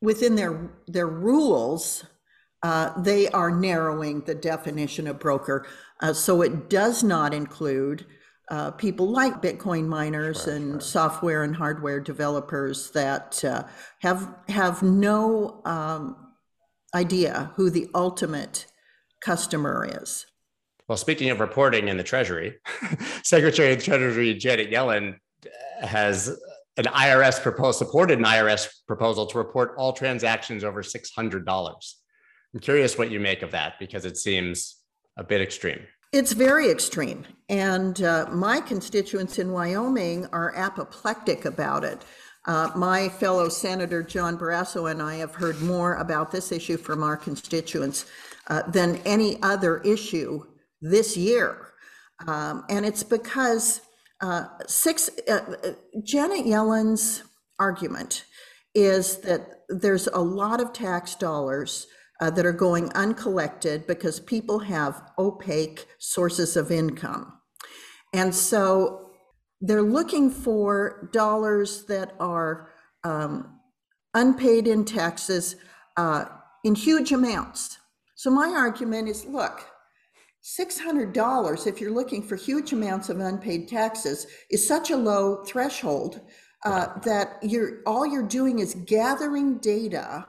within 0.00 0.34
their, 0.34 0.70
their 0.86 1.06
rules, 1.06 2.04
uh, 2.62 3.00
they 3.00 3.28
are 3.28 3.50
narrowing 3.50 4.20
the 4.22 4.34
definition 4.34 5.06
of 5.06 5.18
broker. 5.18 5.66
Uh, 6.00 6.12
so 6.12 6.42
it 6.42 6.68
does 6.68 7.02
not 7.02 7.32
include 7.32 8.06
uh, 8.50 8.72
people 8.72 9.08
like 9.08 9.40
Bitcoin 9.40 9.86
miners 9.86 10.44
sure, 10.44 10.54
and 10.54 10.72
sure. 10.72 10.80
software 10.80 11.44
and 11.44 11.54
hardware 11.54 12.00
developers 12.00 12.90
that 12.90 13.42
uh, 13.44 13.62
have 14.00 14.34
have 14.48 14.82
no 14.82 15.62
um, 15.64 16.16
idea 16.94 17.52
who 17.54 17.70
the 17.70 17.88
ultimate 17.94 18.66
customer 19.20 19.88
is. 20.02 20.26
Well, 20.90 20.96
speaking 20.96 21.30
of 21.30 21.38
reporting 21.38 21.86
in 21.86 21.98
the 21.98 22.02
Treasury, 22.02 22.58
Secretary 23.22 23.72
of 23.72 23.80
Treasury 23.80 24.34
Janet 24.34 24.72
Yellen 24.72 25.18
has 25.82 26.36
an 26.78 26.86
IRS 26.86 27.40
proposal, 27.40 27.86
supported 27.86 28.18
an 28.18 28.24
IRS 28.24 28.66
proposal 28.88 29.26
to 29.26 29.38
report 29.38 29.74
all 29.78 29.92
transactions 29.92 30.64
over 30.64 30.82
six 30.82 31.12
hundred 31.12 31.46
dollars. 31.46 31.98
I'm 32.52 32.58
curious 32.58 32.98
what 32.98 33.08
you 33.08 33.20
make 33.20 33.42
of 33.42 33.52
that 33.52 33.74
because 33.78 34.04
it 34.04 34.16
seems 34.16 34.78
a 35.16 35.22
bit 35.22 35.40
extreme. 35.40 35.78
It's 36.12 36.32
very 36.32 36.68
extreme. 36.68 37.24
And 37.48 38.02
uh, 38.02 38.26
my 38.32 38.60
constituents 38.60 39.38
in 39.38 39.52
Wyoming 39.52 40.26
are 40.32 40.52
apoplectic 40.56 41.44
about 41.44 41.84
it. 41.84 42.04
Uh, 42.46 42.72
my 42.74 43.08
fellow 43.08 43.48
Senator 43.48 44.02
John 44.02 44.36
Barrasso 44.36 44.90
and 44.90 45.00
I 45.00 45.14
have 45.18 45.36
heard 45.36 45.62
more 45.62 45.94
about 45.98 46.32
this 46.32 46.50
issue 46.50 46.76
from 46.76 47.04
our 47.04 47.16
constituents 47.16 48.06
uh, 48.48 48.62
than 48.68 48.96
any 49.04 49.40
other 49.40 49.78
issue 49.82 50.42
this 50.80 51.16
year. 51.16 51.72
Um, 52.26 52.64
and 52.68 52.84
it's 52.84 53.02
because 53.02 53.80
uh, 54.20 54.44
six, 54.66 55.10
uh, 55.28 55.72
Janet 56.02 56.46
Yellen's 56.46 57.22
argument 57.58 58.24
is 58.74 59.18
that 59.18 59.62
there's 59.68 60.06
a 60.08 60.20
lot 60.20 60.60
of 60.60 60.72
tax 60.72 61.14
dollars 61.14 61.86
uh, 62.20 62.30
that 62.30 62.44
are 62.44 62.52
going 62.52 62.92
uncollected 62.92 63.86
because 63.86 64.20
people 64.20 64.58
have 64.58 65.02
opaque 65.18 65.86
sources 65.98 66.56
of 66.56 66.70
income. 66.70 67.38
And 68.12 68.34
so 68.34 69.10
they're 69.60 69.82
looking 69.82 70.30
for 70.30 71.08
dollars 71.12 71.84
that 71.86 72.14
are 72.18 72.70
um, 73.04 73.60
unpaid 74.14 74.66
in 74.66 74.84
taxes 74.84 75.56
uh, 75.96 76.26
in 76.64 76.74
huge 76.74 77.12
amounts. 77.12 77.78
So 78.16 78.30
my 78.30 78.48
argument 78.48 79.08
is 79.08 79.24
look, 79.24 79.64
$600, 80.42 81.66
if 81.66 81.80
you're 81.80 81.90
looking 81.90 82.22
for 82.22 82.36
huge 82.36 82.72
amounts 82.72 83.08
of 83.08 83.20
unpaid 83.20 83.68
taxes, 83.68 84.26
is 84.50 84.66
such 84.66 84.90
a 84.90 84.96
low 84.96 85.44
threshold 85.44 86.20
uh, 86.64 86.98
that 87.04 87.38
you're 87.42 87.80
all 87.86 88.06
you're 88.06 88.26
doing 88.26 88.58
is 88.58 88.74
gathering 88.86 89.58
data 89.58 90.26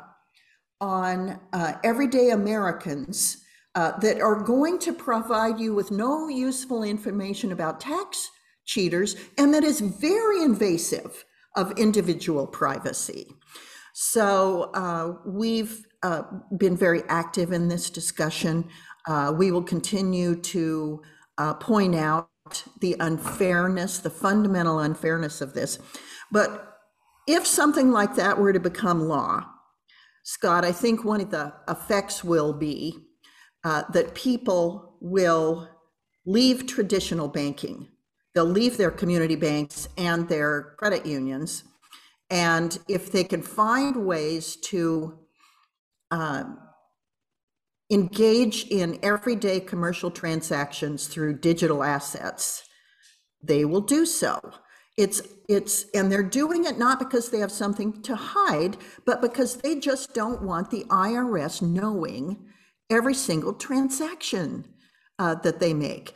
on 0.80 1.40
uh, 1.54 1.74
everyday 1.84 2.30
Americans 2.30 3.44
uh, 3.76 3.98
that 4.00 4.22
are 4.22 4.42
going 4.42 4.80
to 4.80 4.94
provide 4.94 5.60
you 5.60 5.74
with 5.74 5.92
no 5.92 6.28
useful 6.28 6.84
information 6.84 7.52
about 7.52 7.80
tax 7.80 8.30
cheaters 8.66 9.16
and 9.38 9.54
that 9.54 9.64
is 9.64 9.82
very 9.82 10.42
invasive 10.42 11.26
of 11.56 11.78
individual 11.78 12.48
privacy. 12.48 13.28
So 13.94 14.72
uh, 14.74 15.16
we've 15.26 15.86
uh, 16.02 16.24
been 16.58 16.78
very 16.78 17.04
active 17.10 17.52
in 17.52 17.68
this 17.68 17.90
discussion. 17.90 18.70
Uh, 19.08 19.34
we 19.36 19.52
will 19.52 19.64
continue 19.64 20.36
to 20.36 21.02
uh, 21.38 21.54
point 21.56 21.96
out 21.96 22.30
the 22.80 22.96
unfairness, 23.00 24.00
the 24.00 24.10
fundamental 24.10 24.80
unfairness 24.80 25.42
of 25.42 25.54
this. 25.54 25.80
But 26.32 26.78
if 27.28 27.46
something 27.46 27.92
like 27.92 28.16
that 28.16 28.38
were 28.38 28.54
to 28.54 28.60
become 28.60 29.08
law, 29.08 29.46
Scott, 30.24 30.64
I 30.66 30.72
think 30.72 31.04
one 31.04 31.22
of 31.22 31.32
the 31.32 31.54
effects 31.68 32.24
will 32.24 32.54
be 32.54 32.98
uh, 33.64 33.84
that 33.94 34.16
people 34.16 34.98
will 35.02 35.68
leave 36.26 36.68
traditional 36.68 37.28
banking. 37.28 37.88
They'll 38.34 38.46
leave 38.46 38.78
their 38.78 38.92
community 38.92 39.36
banks 39.36 39.88
and 39.98 40.30
their 40.30 40.76
credit 40.78 41.06
unions. 41.06 41.64
And 42.30 42.78
if 42.88 43.12
they 43.12 43.24
can 43.24 43.42
find 43.42 44.06
ways 44.06 44.56
to 44.68 45.20
uh, 46.12 46.44
engage 47.92 48.66
in 48.68 48.98
everyday 49.04 49.60
commercial 49.60 50.10
transactions 50.10 51.08
through 51.08 51.38
digital 51.40 51.84
assets, 51.84 52.64
they 53.44 53.66
will 53.66 53.82
do 53.82 54.06
so. 54.06 54.40
It's 54.98 55.22
it's 55.50 55.86
and 55.94 56.12
they're 56.12 56.24
doing 56.24 56.66
it 56.66 56.78
not 56.78 57.00
because 57.00 57.30
they 57.30 57.40
have 57.40 57.52
something 57.52 58.02
to 58.04 58.16
hide, 58.16 58.78
but 59.06 59.22
because 59.22 59.58
they 59.58 59.76
just 59.80 60.14
don't 60.14 60.42
want 60.42 60.70
the 60.70 60.86
IRS 60.86 61.62
knowing 61.62 62.46
every 62.90 63.14
single 63.14 63.54
transaction 63.54 64.66
uh, 65.20 65.36
that 65.36 65.60
they 65.60 65.74
make. 65.74 66.14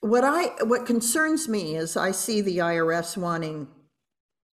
What 0.00 0.24
I 0.24 0.64
what 0.64 0.86
concerns 0.86 1.48
me 1.48 1.76
is 1.76 1.96
I 1.96 2.10
see 2.10 2.40
the 2.40 2.58
IRS 2.58 3.16
wanting 3.16 3.68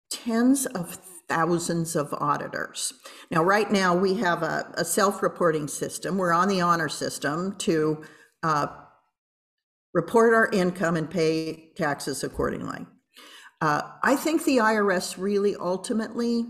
tens 0.09 0.65
of 0.65 0.97
thousands 1.27 1.95
of 1.95 2.13
auditors. 2.13 2.93
Now, 3.31 3.43
right 3.43 3.71
now, 3.71 3.95
we 3.95 4.15
have 4.15 4.43
a, 4.43 4.71
a 4.75 4.85
self-reporting 4.85 5.67
system. 5.67 6.17
We're 6.17 6.33
on 6.33 6.47
the 6.47 6.61
honor 6.61 6.89
system 6.89 7.55
to 7.59 8.03
uh, 8.43 8.67
report 9.93 10.33
our 10.33 10.49
income 10.51 10.95
and 10.95 11.09
pay 11.09 11.71
taxes 11.75 12.23
accordingly. 12.23 12.85
Uh, 13.59 13.81
I 14.03 14.15
think 14.15 14.45
the 14.45 14.57
IRS 14.57 15.15
really 15.17 15.55
ultimately 15.55 16.45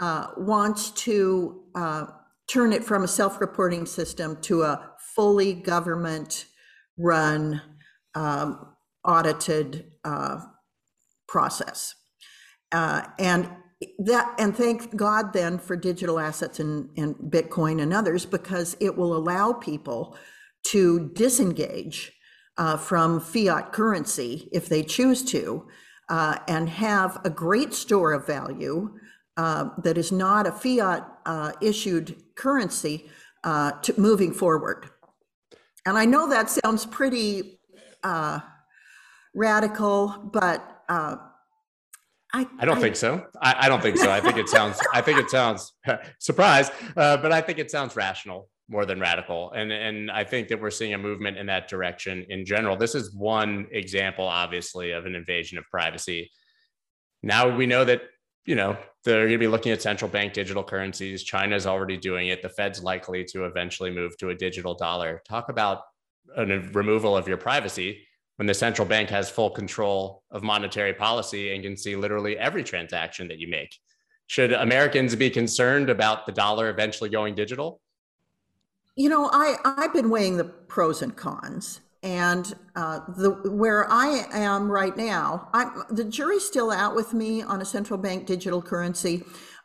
uh, 0.00 0.26
wants 0.36 0.90
to 0.90 1.62
uh, 1.74 2.06
turn 2.50 2.72
it 2.72 2.82
from 2.84 3.04
a 3.04 3.08
self-reporting 3.08 3.86
system 3.86 4.40
to 4.42 4.62
a 4.62 4.90
fully 5.14 5.54
government-run, 5.54 7.62
um, 8.14 8.74
audited 9.04 9.92
uh, 10.04 10.40
process. 11.28 11.94
Uh, 12.72 13.02
and 13.18 13.48
that 13.98 14.34
and 14.38 14.56
thank 14.56 14.94
God 14.96 15.32
then 15.32 15.58
for 15.58 15.76
digital 15.76 16.18
assets 16.18 16.60
and, 16.60 16.88
and 16.96 17.14
Bitcoin 17.16 17.82
and 17.82 17.92
others 17.92 18.24
because 18.24 18.76
it 18.80 18.96
will 18.96 19.16
allow 19.16 19.52
people 19.52 20.16
to 20.68 21.10
disengage 21.14 22.12
uh, 22.56 22.76
from 22.76 23.20
fiat 23.20 23.72
currency 23.72 24.48
if 24.52 24.68
they 24.68 24.82
choose 24.82 25.24
to 25.24 25.66
uh, 26.08 26.38
and 26.48 26.68
have 26.68 27.20
a 27.24 27.30
great 27.30 27.74
store 27.74 28.12
of 28.12 28.26
value 28.26 28.94
uh, 29.36 29.70
that 29.82 29.98
is 29.98 30.12
not 30.12 30.46
a 30.46 30.52
fiat 30.52 31.06
uh, 31.26 31.52
issued 31.60 32.16
currency 32.36 33.10
uh, 33.42 33.72
to 33.82 33.98
moving 34.00 34.32
forward. 34.32 34.88
And 35.86 35.98
I 35.98 36.04
know 36.04 36.28
that 36.28 36.48
sounds 36.48 36.86
pretty 36.86 37.60
uh, 38.02 38.40
radical, 39.34 40.30
but 40.32 40.84
I, 42.34 42.48
I 42.58 42.64
don't 42.64 42.78
I, 42.78 42.80
think 42.80 42.96
so. 42.96 43.24
I, 43.40 43.54
I, 43.60 43.68
don't 43.68 43.80
think 43.80 43.96
so. 43.96 44.10
I 44.10 44.20
think 44.20 44.36
it 44.38 44.48
sounds. 44.48 44.80
I 44.92 45.00
think 45.00 45.20
it 45.20 45.30
sounds 45.30 45.72
surprise, 46.18 46.68
uh, 46.96 47.16
but 47.18 47.30
I 47.30 47.40
think 47.40 47.60
it 47.60 47.70
sounds 47.70 47.94
rational 47.94 48.48
more 48.68 48.84
than 48.84 48.98
radical, 48.98 49.52
and 49.52 49.70
and 49.70 50.10
I 50.10 50.24
think 50.24 50.48
that 50.48 50.60
we're 50.60 50.72
seeing 50.72 50.94
a 50.94 50.98
movement 50.98 51.38
in 51.38 51.46
that 51.46 51.68
direction 51.68 52.26
in 52.28 52.44
general. 52.44 52.76
This 52.76 52.96
is 52.96 53.14
one 53.14 53.68
example, 53.70 54.26
obviously, 54.26 54.90
of 54.90 55.06
an 55.06 55.14
invasion 55.14 55.58
of 55.58 55.64
privacy. 55.70 56.28
Now 57.22 57.56
we 57.56 57.66
know 57.66 57.84
that 57.84 58.02
you 58.46 58.56
know 58.56 58.76
they're 59.04 59.28
going 59.28 59.32
to 59.32 59.38
be 59.38 59.46
looking 59.46 59.70
at 59.70 59.80
central 59.80 60.10
bank 60.10 60.32
digital 60.32 60.64
currencies. 60.64 61.22
China's 61.22 61.68
already 61.68 61.96
doing 61.96 62.28
it. 62.28 62.42
The 62.42 62.48
Fed's 62.48 62.82
likely 62.82 63.24
to 63.26 63.44
eventually 63.44 63.92
move 63.92 64.16
to 64.18 64.30
a 64.30 64.34
digital 64.34 64.74
dollar. 64.74 65.22
Talk 65.28 65.50
about 65.50 65.82
a 66.36 66.44
removal 66.44 67.16
of 67.16 67.28
your 67.28 67.36
privacy 67.36 68.00
when 68.36 68.46
the 68.46 68.54
central 68.54 68.86
bank 68.86 69.08
has 69.10 69.30
full 69.30 69.50
control 69.50 70.22
of 70.30 70.42
monetary 70.42 70.92
policy 70.92 71.54
and 71.54 71.62
can 71.62 71.76
see 71.76 71.94
literally 71.96 72.36
every 72.38 72.64
transaction 72.64 73.28
that 73.28 73.38
you 73.38 73.48
make. 73.48 73.78
Should 74.26 74.52
Americans 74.52 75.14
be 75.14 75.30
concerned 75.30 75.90
about 75.90 76.26
the 76.26 76.32
dollar 76.32 76.70
eventually 76.70 77.10
going 77.10 77.34
digital? 77.34 77.80
You 78.96 79.08
know, 79.08 79.28
I, 79.32 79.56
I've 79.64 79.92
been 79.92 80.10
weighing 80.10 80.36
the 80.36 80.44
pros 80.44 81.02
and 81.02 81.14
cons. 81.14 81.80
And 82.02 82.52
uh, 82.76 83.00
the 83.16 83.30
where 83.50 83.90
I 83.90 84.26
am 84.30 84.70
right 84.70 84.94
now, 84.94 85.48
I'm, 85.54 85.84
the 85.88 86.04
jury's 86.04 86.44
still 86.44 86.70
out 86.70 86.94
with 86.94 87.14
me 87.14 87.42
on 87.42 87.62
a 87.62 87.64
central 87.64 87.98
bank 87.98 88.26
digital 88.26 88.60
currency. 88.60 89.24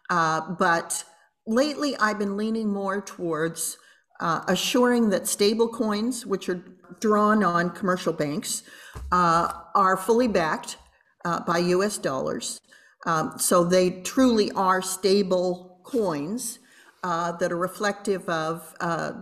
Uh, 0.10 0.52
but 0.58 1.04
lately, 1.46 1.98
I've 1.98 2.18
been 2.18 2.38
leaning 2.38 2.70
more 2.70 3.02
towards 3.02 3.78
uh, 4.22 4.44
assuring 4.48 5.10
that 5.10 5.28
stable 5.28 5.68
coins, 5.68 6.26
which 6.26 6.48
are 6.48 6.64
drawn 7.00 7.44
on 7.44 7.72
commercial 7.72 8.14
banks, 8.14 8.64
uh, 9.12 9.52
are 9.76 9.98
fully 9.98 10.28
backed 10.28 10.78
uh, 11.26 11.40
by 11.42 11.58
US 11.60 11.98
dollars. 11.98 12.60
Um, 13.06 13.34
so 13.38 13.64
they 13.64 14.02
truly 14.02 14.52
are 14.52 14.82
stable 14.82 15.80
coins 15.84 16.60
uh, 17.04 17.32
that 17.34 17.52
are 17.52 17.58
reflective 17.58 18.28
of 18.28 18.74
uh, 18.80 19.14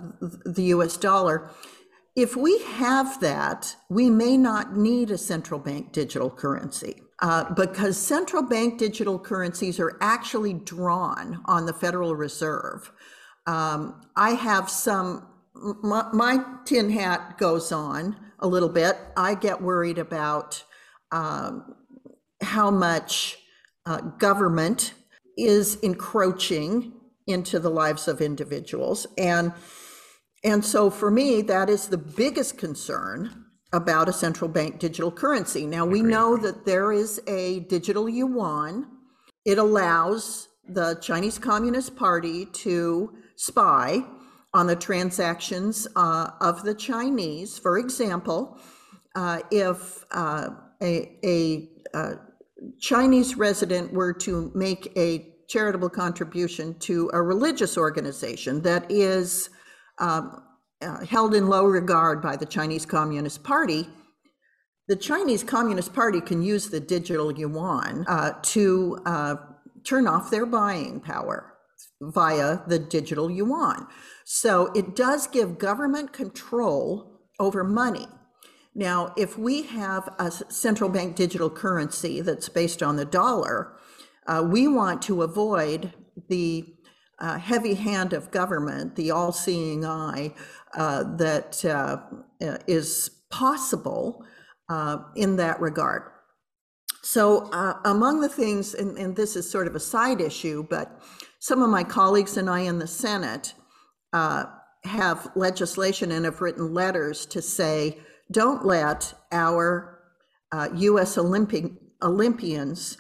the 0.46 0.64
US 0.74 0.98
dollar. 0.98 1.52
If 2.16 2.36
we 2.36 2.58
have 2.64 3.20
that, 3.22 3.76
we 3.90 4.10
may 4.10 4.38
not 4.38 4.76
need 4.76 5.12
a 5.12 5.18
central 5.18 5.60
bank 5.60 5.92
digital 5.92 6.32
currency. 6.32 7.02
Uh, 7.20 7.52
because 7.56 7.98
central 7.98 8.44
bank 8.44 8.78
digital 8.78 9.18
currencies 9.18 9.80
are 9.80 9.98
actually 10.02 10.54
drawn 10.54 11.42
on 11.46 11.66
the 11.66 11.74
Federal 11.74 12.16
Reserve. 12.16 12.92
Um, 13.48 14.02
I 14.16 14.32
have 14.32 14.70
some, 14.70 15.28
my, 15.84 16.08
my, 16.14 16.44
tin 16.66 16.90
hat 16.90 17.38
goes 17.38 17.72
on 17.72 18.16
a 18.40 18.48
little 18.48 18.70
bit. 18.70 18.98
I 19.16 19.36
get 19.36 19.62
worried 19.62 19.98
about 19.98 20.64
um, 21.12 21.76
how 22.42 22.70
much 22.72 23.38
uh, 23.86 24.02
government 24.02 24.94
is 25.38 25.76
encroaching 25.78 26.94
into 27.26 27.60
the 27.60 27.70
lives 27.70 28.08
of 28.08 28.22
individuals. 28.22 29.08
And, 29.18 29.54
and 30.44 30.64
so 30.64 30.90
for 30.90 31.12
me, 31.12 31.42
that 31.44 31.70
is 31.70 31.88
the 31.88 31.98
biggest 31.98 32.58
concern 32.58 33.46
about 33.74 34.08
a 34.08 34.14
central 34.14 34.50
bank 34.50 34.80
digital 34.80 35.12
currency. 35.12 35.66
Now, 35.66 35.86
we 35.86 36.02
know 36.02 36.38
that 36.38 36.66
there 36.66 36.92
is 36.92 37.22
a 37.28 37.62
digital 37.62 38.08
yuan. 38.08 38.88
It 39.46 39.58
allows 39.58 40.48
the 40.68 40.96
Chinese 40.96 41.38
Communist 41.38 41.96
Party 41.96 42.46
to 42.46 43.12
spy 43.36 44.04
on 44.58 44.66
the 44.66 44.76
transactions 44.76 45.88
uh, 45.96 46.32
of 46.42 46.64
the 46.64 46.74
Chinese. 46.74 47.60
For 47.60 47.78
example, 47.78 48.58
uh, 49.16 49.42
if 49.52 50.04
uh, 50.10 50.50
a, 50.82 51.16
a, 51.24 51.70
uh, 51.94 52.16
Chinese 52.80 53.36
resident 53.36 53.94
were 53.94 54.14
to 54.14 54.52
make 54.56 54.92
a 54.98 55.36
charitable 55.48 55.90
contribution 55.90 56.74
to 56.80 57.08
a 57.14 57.22
religious 57.22 57.78
organization 57.78 58.64
that 58.64 58.90
is 58.90 59.52
um, 60.00 60.42
uh, 60.82 61.06
held 61.06 61.36
in 61.36 61.48
low 61.48 61.66
regard 61.66 62.20
by 62.20 62.36
the 62.36 62.46
Chinese 62.46 62.86
Communist 62.86 63.44
Party, 63.44 63.88
the 64.88 64.96
Chinese 64.96 65.44
Communist 65.44 65.94
Party 65.94 66.20
can 66.20 66.42
use 66.42 66.68
the 66.70 66.80
digital 66.80 67.32
yuan 67.32 68.06
uh, 68.08 68.32
to 68.42 68.98
turn 69.84 70.08
off 70.08 70.32
their 70.32 70.48
buying 70.48 71.00
power 71.00 71.57
via 72.02 72.60
the 72.68 72.80
digital 72.80 73.30
yuan. 73.30 73.88
So 74.26 74.72
it 74.74 74.96
does 74.96 75.28
give 75.28 75.58
government 75.58 76.14
control 76.14 77.22
over 77.40 77.64
money. 77.64 78.08
Now, 78.76 79.14
if 79.18 79.38
we 79.38 79.64
have 79.64 80.08
a 80.20 80.30
central 80.32 80.90
bank 80.90 81.16
digital 81.16 81.50
currency 81.50 82.22
that's 82.22 82.50
based 82.50 82.84
on 82.84 82.96
the 82.96 83.06
dollar, 83.06 83.74
uh, 84.28 84.46
we 84.48 84.68
want 84.68 85.02
to 85.04 85.24
avoid 85.24 85.94
the 86.30 86.66
uh, 87.20 87.40
heavy 87.40 87.74
hand 87.74 88.14
of 88.14 88.30
government, 88.30 88.96
the 88.96 89.10
all 89.10 89.32
seeing 89.32 89.84
eye 89.84 90.34
uh, 90.76 91.04
that 91.18 91.66
uh, 91.66 91.98
is 92.68 93.10
possible 93.32 94.24
uh, 94.70 94.98
in 95.16 95.36
that 95.38 95.60
regard. 95.60 96.04
So, 97.02 97.50
uh, 97.52 97.80
among 97.86 98.20
the 98.22 98.30
things, 98.30 98.74
and, 98.74 98.98
and, 98.98 99.16
this 99.16 99.38
is 99.38 99.50
sort 99.50 99.68
of 99.68 99.76
a 99.76 99.80
side 99.80 100.20
issue, 100.20 100.68
but 100.70 101.02
some 101.48 101.64
of 101.64 101.70
my 101.70 101.82
colleagues 101.82 102.36
and 102.36 102.50
I 102.50 102.60
in 102.60 102.78
the 102.78 102.88
Senate 102.88 103.54
uh, 104.12 104.48
have 104.84 105.32
legislation 105.34 106.12
and 106.12 106.26
have 106.26 106.42
written 106.42 106.74
letters 106.74 107.26
to 107.28 107.42
say, 107.42 108.00
don't 108.30 108.66
let 108.66 109.14
our 109.32 110.02
uh, 110.52 110.68
US 110.74 111.18
Olympic, 111.18 111.72
Olympians 112.04 112.98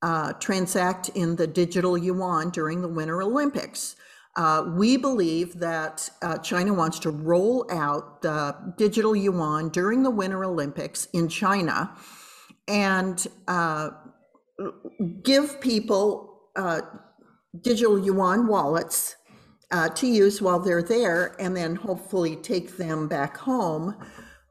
uh, 0.00 0.32
transact 0.32 1.10
in 1.10 1.36
the 1.36 1.46
digital 1.46 1.98
yuan 1.98 2.48
during 2.48 2.80
the 2.80 2.88
Winter 2.88 3.20
Olympics. 3.20 3.94
Uh, 4.36 4.72
we 4.74 4.96
believe 4.96 5.58
that 5.58 6.08
uh, 6.22 6.38
China 6.38 6.72
wants 6.72 6.98
to 7.00 7.10
roll 7.10 7.70
out 7.70 8.22
the 8.22 8.56
digital 8.78 9.14
yuan 9.14 9.68
during 9.68 10.02
the 10.02 10.10
Winter 10.10 10.46
Olympics 10.46 11.08
in 11.12 11.28
China 11.28 11.94
and 12.66 13.26
uh, 13.48 13.90
give 15.22 15.60
people 15.60 16.30
digital 17.60 17.98
yuan 17.98 18.46
wallets 18.46 19.16
uh, 19.70 19.88
to 19.90 20.06
use 20.06 20.40
while 20.40 20.58
they're 20.58 20.82
there 20.82 21.34
and 21.38 21.56
then 21.56 21.74
hopefully 21.74 22.36
take 22.36 22.76
them 22.76 23.08
back 23.08 23.36
home 23.36 23.96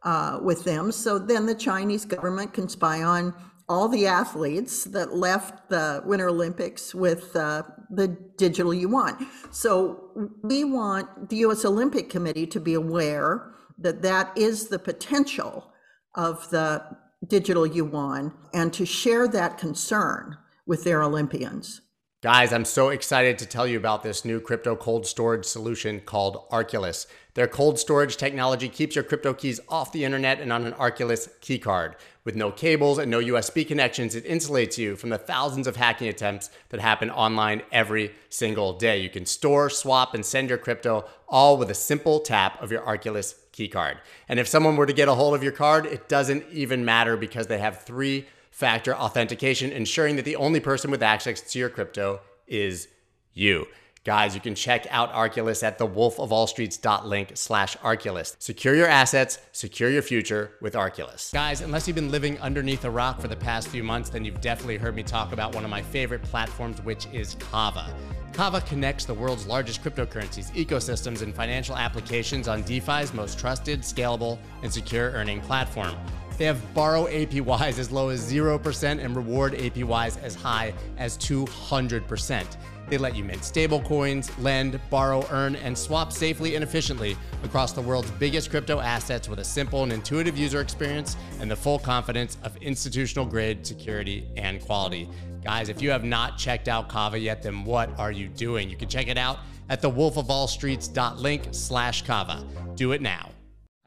uh, 0.04 0.40
with 0.42 0.64
them. 0.64 0.92
So 0.92 1.20
then 1.20 1.46
the 1.46 1.56
Chinese 1.56 2.06
government 2.06 2.54
can 2.54 2.68
spy 2.68 3.04
on 3.04 3.34
all 3.70 3.88
the 3.88 4.08
athletes 4.08 4.84
that 4.86 5.16
left 5.16 5.70
the 5.70 6.02
Winter 6.06 6.28
Olympics 6.28 6.94
with 6.94 7.36
uh, 7.36 7.64
the 7.90 8.08
digital 8.38 8.74
yuan. 8.74 9.28
So 9.52 10.10
we 10.44 10.64
want 10.64 11.30
the 11.30 11.38
US 11.38 11.64
Olympic 11.66 12.10
Committee 12.10 12.48
to 12.48 12.60
be 12.60 12.74
aware 12.74 13.54
that 13.78 14.02
that 14.02 14.38
is 14.38 14.68
the 14.68 14.80
potential 14.80 15.72
of 16.16 16.50
the 16.50 16.84
digital 17.28 17.66
yuan 17.66 18.34
and 18.54 18.74
to 18.74 18.86
share 18.86 19.28
that 19.28 19.58
concern 19.58 20.38
with 20.66 20.84
their 20.84 21.02
Olympians. 21.02 21.82
Guys, 22.22 22.54
I'm 22.54 22.66
so 22.66 22.90
excited 22.90 23.40
to 23.40 23.48
tell 23.48 23.66
you 23.66 23.78
about 23.78 24.04
this 24.04 24.24
new 24.24 24.40
crypto 24.40 24.76
cold 24.76 25.08
storage 25.08 25.44
solution 25.44 26.02
called 26.02 26.48
Arculus. 26.52 27.08
Their 27.34 27.48
cold 27.48 27.80
storage 27.80 28.16
technology 28.16 28.70
keeps 28.70 28.96
your 28.96 29.04
crypto 29.04 29.34
keys 29.34 29.60
off 29.68 29.92
the 29.92 30.06
internet 30.06 30.40
and 30.40 30.54
on 30.54 30.68
an 30.68 30.74
Arculus 30.74 31.30
keycard. 31.42 31.96
With 32.24 32.36
no 32.36 32.52
cables 32.52 33.00
and 33.00 33.10
no 33.10 33.20
USB 33.20 33.68
connections, 33.68 34.14
it 34.14 34.24
insulates 34.28 34.78
you 34.78 34.96
from 34.96 35.10
the 35.10 35.18
thousands 35.18 35.66
of 35.66 35.78
hacking 35.78 36.10
attempts 36.10 36.52
that 36.70 36.80
happen 36.80 37.10
online 37.10 37.64
every 37.72 38.14
single 38.30 38.74
day. 38.74 39.02
You 39.02 39.10
can 39.10 39.26
store, 39.26 39.72
swap, 39.72 40.14
and 40.14 40.24
send 40.24 40.50
your 40.50 40.60
crypto 40.60 41.06
all 41.28 41.58
with 41.58 41.72
a 41.72 41.74
simple 41.74 42.20
tap 42.20 42.62
of 42.62 42.72
your 42.72 42.84
Arculus 42.84 43.34
keycard. 43.52 43.98
And 44.30 44.40
if 44.40 44.48
someone 44.48 44.76
were 44.76 44.86
to 44.86 44.94
get 44.94 45.08
a 45.08 45.16
hold 45.16 45.34
of 45.34 45.42
your 45.42 45.54
card, 45.54 45.88
it 45.88 46.08
doesn't 46.08 46.46
even 46.52 46.86
matter 46.86 47.18
because 47.18 47.48
they 47.48 47.58
have 47.58 47.82
three 47.82 48.28
factor 48.52 48.96
authentication, 48.96 49.72
ensuring 49.72 50.18
that 50.18 50.26
the 50.26 50.36
only 50.36 50.60
person 50.60 50.92
with 50.92 51.02
access 51.02 51.42
to 51.42 51.60
your 51.60 51.70
crypto 51.70 52.22
is 52.48 52.88
you. 53.34 53.66
Guys, 54.04 54.34
you 54.34 54.42
can 54.42 54.56
check 54.56 54.88
out 54.90 55.14
Arculus 55.14 55.62
at 55.62 55.78
thewolfofallstreets.link 55.78 57.34
slash 57.36 57.78
Arculus. 57.78 58.36
Secure 58.40 58.74
your 58.74 58.88
assets, 58.88 59.38
secure 59.52 59.92
your 59.92 60.02
future 60.02 60.54
with 60.60 60.74
Arculus. 60.74 61.32
Guys, 61.32 61.62
unless 61.62 61.88
you've 61.88 61.94
been 61.94 62.10
living 62.10 62.40
underneath 62.40 62.84
a 62.84 62.90
rock 62.90 63.22
for 63.22 63.28
the 63.28 63.36
past 63.36 63.68
few 63.68 63.84
months, 63.84 64.10
then 64.10 64.26
you've 64.26 64.42
definitely 64.42 64.78
heard 64.78 64.96
me 64.96 65.04
talk 65.04 65.34
about 65.34 65.54
one 65.54 65.64
of 65.64 65.70
my 65.70 65.84
favorite 65.84 66.24
platforms, 66.24 66.82
which 66.82 67.06
is 67.14 67.36
Kava. 67.36 67.94
Kava 68.34 68.62
connects 68.62 69.06
the 69.06 69.14
world's 69.14 69.46
largest 69.46 69.84
cryptocurrencies, 69.84 70.52
ecosystems, 70.56 71.22
and 71.22 71.36
financial 71.36 71.78
applications 71.78 72.48
on 72.48 72.64
DeFi's 72.64 73.14
most 73.14 73.38
trusted, 73.38 73.82
scalable, 73.82 74.40
and 74.64 74.74
secure 74.74 75.12
earning 75.12 75.42
platform. 75.42 75.96
They 76.38 76.46
have 76.46 76.74
borrow 76.74 77.06
APYs 77.08 77.78
as 77.78 77.92
low 77.92 78.10
as 78.10 78.32
0% 78.32 79.04
and 79.04 79.16
reward 79.16 79.54
APYs 79.54 80.22
as 80.24 80.36
high 80.36 80.74
as 80.98 81.18
200%. 81.18 82.58
They 82.92 82.98
let 82.98 83.16
you 83.16 83.24
mint 83.24 83.42
stablecoins, 83.42 84.30
lend, 84.44 84.80
borrow, 84.90 85.26
earn, 85.30 85.56
and 85.56 85.78
swap 85.78 86.12
safely 86.12 86.56
and 86.56 86.64
efficiently 86.64 87.16
across 87.44 87.72
the 87.72 87.82
world's 87.82 88.12
biggest 88.12 88.50
crypto 88.50 88.80
assets 88.80 89.30
with 89.30 89.40
a 89.40 89.46
simple 89.46 89.84
and 89.84 89.94
intuitive 89.94 90.38
user 90.38 90.60
experience 90.60 91.16
and 91.40 91.50
the 91.50 91.56
full 91.56 91.80
confidence 91.80 92.38
of 92.44 92.58
institutional 92.58 93.26
grade 93.26 93.66
security 93.66 94.28
and 94.36 94.62
quality. 94.62 95.10
Guys, 95.42 95.70
if 95.70 95.82
you 95.82 95.90
have 95.90 96.04
not 96.04 96.38
checked 96.38 96.68
out 96.68 96.90
Kava 96.90 97.18
yet, 97.18 97.42
then 97.42 97.64
what 97.64 97.98
are 97.98 98.12
you 98.12 98.28
doing? 98.28 98.70
You 98.70 98.76
can 98.76 98.90
check 98.90 99.08
it 99.08 99.18
out 99.18 99.40
at 99.70 99.82
thewolfofallstreets.link 99.82 101.48
slash 101.52 102.02
Kava. 102.02 102.46
Do 102.76 102.92
it 102.92 103.02
now. 103.02 103.30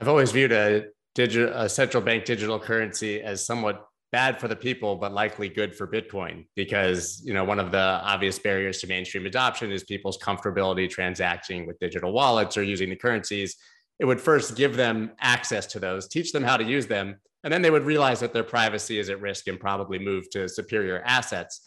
I've 0.00 0.08
always 0.08 0.32
viewed 0.32 0.50
a 0.50 0.86
digital 1.14 1.68
central 1.68 2.02
bank 2.02 2.24
digital 2.24 2.58
currency 2.58 3.20
as 3.20 3.44
somewhat 3.44 3.86
bad 4.12 4.38
for 4.38 4.48
the 4.48 4.56
people 4.56 4.96
but 4.96 5.12
likely 5.12 5.48
good 5.48 5.74
for 5.74 5.86
bitcoin 5.86 6.44
because 6.54 7.22
you 7.24 7.34
know 7.34 7.44
one 7.44 7.58
of 7.58 7.72
the 7.72 7.78
obvious 7.78 8.38
barriers 8.38 8.80
to 8.80 8.86
mainstream 8.86 9.26
adoption 9.26 9.72
is 9.72 9.82
people's 9.84 10.18
comfortability 10.18 10.88
transacting 10.88 11.66
with 11.66 11.78
digital 11.78 12.12
wallets 12.12 12.56
or 12.56 12.62
using 12.62 12.90
the 12.90 12.96
currencies. 12.96 13.56
It 14.00 14.06
would 14.06 14.20
first 14.20 14.56
give 14.56 14.76
them 14.76 15.12
access 15.20 15.66
to 15.66 15.78
those 15.78 16.08
teach 16.08 16.32
them 16.32 16.42
how 16.42 16.56
to 16.56 16.64
use 16.64 16.86
them 16.86 17.16
and 17.44 17.52
then 17.52 17.62
they 17.62 17.70
would 17.70 17.84
realize 17.84 18.20
that 18.20 18.32
their 18.32 18.44
privacy 18.44 18.98
is 18.98 19.10
at 19.10 19.20
risk 19.20 19.48
and 19.48 19.60
probably 19.60 19.98
move 19.98 20.30
to 20.30 20.48
superior 20.48 21.02
assets. 21.04 21.60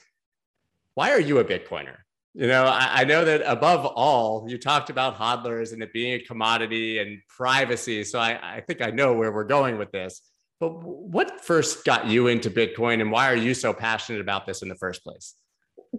Why 0.96 1.12
are 1.12 1.20
you 1.20 1.38
a 1.38 1.46
bitcoiner 1.46 1.98
you 2.38 2.46
know, 2.46 2.66
I, 2.66 3.02
I, 3.02 3.04
know 3.04 3.26
that 3.26 3.42
above 3.48 3.84
all, 3.84 4.46
you 4.48 4.60
talked 4.60 4.92
about 4.92 5.18
hodlers 5.18 5.74
and 5.74 5.82
it 5.82 5.92
being 5.92 6.14
a 6.14 6.20
commodity 6.20 7.00
and 7.00 7.20
privacy. 7.28 8.04
So 8.04 8.20
I, 8.20 8.58
I 8.58 8.62
think 8.62 8.80
I 8.80 8.92
know 8.92 9.14
where 9.14 9.32
we're 9.32 9.44
going 9.44 9.80
with 9.80 9.92
this. 9.92 10.22
But 10.60 10.70
what 10.84 11.44
first 11.44 11.84
got 11.84 12.06
you 12.06 12.28
into 12.28 12.52
Bitcoin 12.52 13.02
and 13.02 13.12
why 13.12 13.32
are 13.32 13.36
you 13.36 13.56
so 13.56 13.74
passionate 13.74 14.22
about 14.22 14.46
this 14.46 14.62
in 14.62 14.70
the 14.70 14.76
first 14.76 15.04
place? 15.04 15.34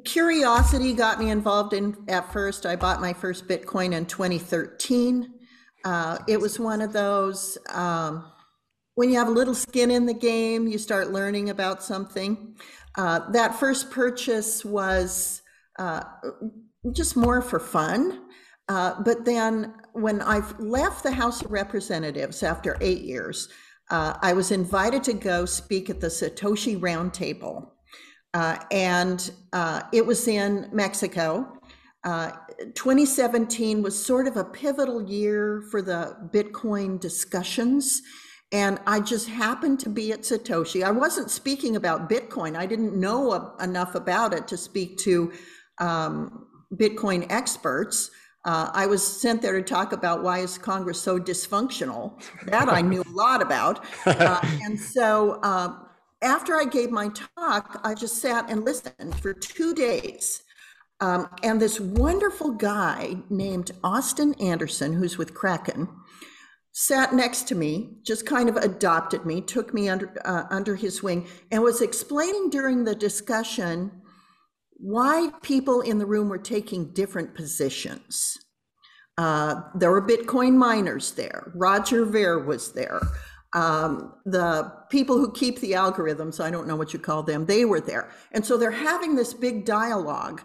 Curiosity 0.05 0.93
got 0.93 1.19
me 1.19 1.31
involved 1.31 1.73
in 1.73 1.97
at 2.07 2.33
first. 2.33 2.67
I 2.67 2.77
bought 2.77 3.01
my 3.01 3.13
first 3.13 3.49
Bitcoin 3.49 3.93
in 3.93 4.07
2013. 4.07 5.35
Uh, 5.85 6.19
it 6.29 6.41
was 6.41 6.61
one 6.61 6.81
of 6.81 6.93
those 6.93 7.59
um, 7.75 8.31
when 8.95 9.11
you 9.11 9.19
have 9.19 9.29
a 9.29 9.33
little 9.33 9.55
skin 9.55 9.91
in 9.91 10.07
the 10.07 10.15
game, 10.15 10.69
you 10.69 10.79
start 10.79 11.11
learning 11.11 11.51
about 11.51 11.83
something. 11.83 12.55
Uh, 12.97 13.29
that 13.31 13.57
first 13.57 13.91
purchase 13.91 14.65
was 14.65 15.43
uh, 15.79 16.03
just 16.93 17.17
more 17.17 17.41
for 17.43 17.59
fun. 17.59 18.25
Uh, 18.69 19.01
but 19.03 19.25
then 19.25 19.75
when 19.93 20.21
I 20.21 20.41
left 20.59 21.03
the 21.03 21.13
House 21.13 21.43
of 21.43 21.51
Representatives 21.51 22.43
after 22.43 22.77
eight 22.81 23.03
years, 23.03 23.49
uh, 23.91 24.15
I 24.21 24.35
was 24.35 24.51
invited 24.51 25.03
to 25.05 25.15
go 25.15 25.47
speak 25.47 25.89
at 25.89 26.01
the 26.01 26.09
Satoshi 26.09 26.79
Roundtable. 26.79 27.71
Uh, 28.35 28.59
and 28.71 29.31
uh, 29.55 29.83
it 29.93 30.05
was 30.05 30.29
in 30.29 30.69
Mexico. 30.73 31.55
2017 32.05 33.83
was 33.83 34.03
sort 34.03 34.27
of 34.27 34.37
a 34.37 34.45
pivotal 34.45 35.03
year 35.03 35.63
for 35.71 35.83
the 35.83 36.17
Bitcoin 36.33 36.99
discussions. 36.99 38.03
And 38.51 38.79
I 38.87 39.01
just 39.01 39.29
happened 39.29 39.79
to 39.81 39.91
be 39.91 40.13
at 40.13 40.23
Satoshi. 40.23 40.83
I 40.83 40.91
wasn't 40.91 41.31
speaking 41.31 41.77
about 41.77 42.09
Bitcoin. 42.09 42.57
I 42.57 42.65
didn't 42.65 42.99
know 42.99 43.55
enough 43.61 43.95
about 43.95 44.33
it 44.33 44.49
to 44.49 44.57
speak 44.57 44.97
to 44.99 45.33
um, 45.81 46.47
Bitcoin 46.75 47.27
experts. 47.31 48.11
Uh, 48.45 48.71
I 48.73 48.87
was 48.87 49.05
sent 49.05 49.43
there 49.43 49.55
to 49.55 49.63
talk 49.63 49.93
about 49.93 50.23
why 50.23 50.39
is 50.39 50.59
Congress 50.59 51.01
so 51.01 51.19
dysfunctional. 51.19 52.21
That 52.47 52.69
I 52.69 52.81
knew 52.81 53.03
a 53.03 53.11
lot 53.11 53.43
about. 53.43 53.85
Uh, 54.07 54.41
and 54.63 54.79
so 54.79 55.39
uh, 55.43 55.75
after 56.23 56.57
I 56.57 56.65
gave 56.65 56.91
my 56.91 57.11
talk, 57.37 57.81
I 57.85 57.95
just 57.95 58.19
sat 58.19 58.51
and 58.51 58.65
listened 58.65 59.19
for 59.21 59.33
two 59.35 59.75
days. 59.75 60.43
Um, 61.01 61.29
and 61.43 61.61
this 61.61 61.79
wonderful 61.79 62.53
guy 62.53 63.17
named 63.31 63.71
Austin 63.85 64.35
Anderson, 64.41 64.93
who's 64.93 65.17
with 65.17 65.33
Kraken, 65.33 65.89
sat 66.73 67.13
next 67.13 67.47
to 67.49 67.55
me, 67.55 67.99
just 68.03 68.27
kind 68.27 68.49
of 68.49 68.57
adopted 68.57 69.25
me, 69.25 69.41
took 69.41 69.73
me 69.73 69.89
under 69.89 70.13
uh, 70.25 70.45
under 70.51 70.75
his 70.75 71.03
wing, 71.03 71.29
and 71.53 71.63
was 71.63 71.83
explaining 71.83 72.51
during 72.51 72.83
the 72.83 72.95
discussion 72.95 73.91
why 74.79 75.31
people 75.43 75.81
in 75.81 75.99
the 75.99 76.07
room 76.07 76.29
were 76.29 76.39
taking 76.39 76.93
different 76.93 77.35
positions. 77.35 78.39
Uh, 79.17 79.63
there 79.75 79.91
were 79.91 80.07
Bitcoin 80.07 80.55
miners 80.55 81.13
there. 81.13 81.51
Roger 81.55 82.05
Ver 82.05 82.45
was 82.45 82.73
there. 82.73 83.01
Um, 83.55 84.15
the 84.25 84.73
people 84.91 85.17
who 85.17 85.33
keep 85.33 85.59
the 85.61 85.73
algorithms, 85.73 86.39
I 86.39 86.51
don't 86.51 86.69
know 86.69 86.77
what 86.77 86.93
you 86.93 86.99
call 86.99 87.23
them, 87.23 87.47
they 87.47 87.65
were 87.65 87.81
there. 87.81 88.11
And 88.33 88.45
so 88.45 88.57
they're 88.57 88.71
having 88.71 89.17
this 89.17 89.35
big 89.35 89.65
dialogue. 89.65 90.43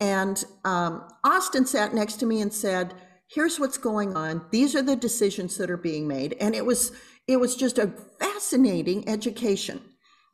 And 0.00 0.42
um, 0.64 1.06
Austin 1.24 1.66
sat 1.66 1.94
next 1.94 2.14
to 2.16 2.26
me 2.26 2.40
and 2.40 2.52
said, 2.52 2.94
here's 3.28 3.60
what's 3.60 3.78
going 3.78 4.16
on. 4.16 4.46
These 4.50 4.74
are 4.74 4.82
the 4.82 4.96
decisions 4.96 5.56
that 5.58 5.70
are 5.70 5.76
being 5.76 6.08
made. 6.08 6.36
And 6.40 6.54
it 6.54 6.64
was, 6.64 6.92
it 7.26 7.38
was 7.38 7.56
just 7.56 7.78
a 7.78 7.92
fascinating 8.18 9.08
education. 9.08 9.80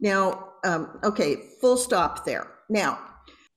Now, 0.01 0.51
um, 0.65 1.01
okay, 1.03 1.37
full 1.61 1.77
stop 1.77 2.25
there. 2.25 2.47
Now, 2.69 2.99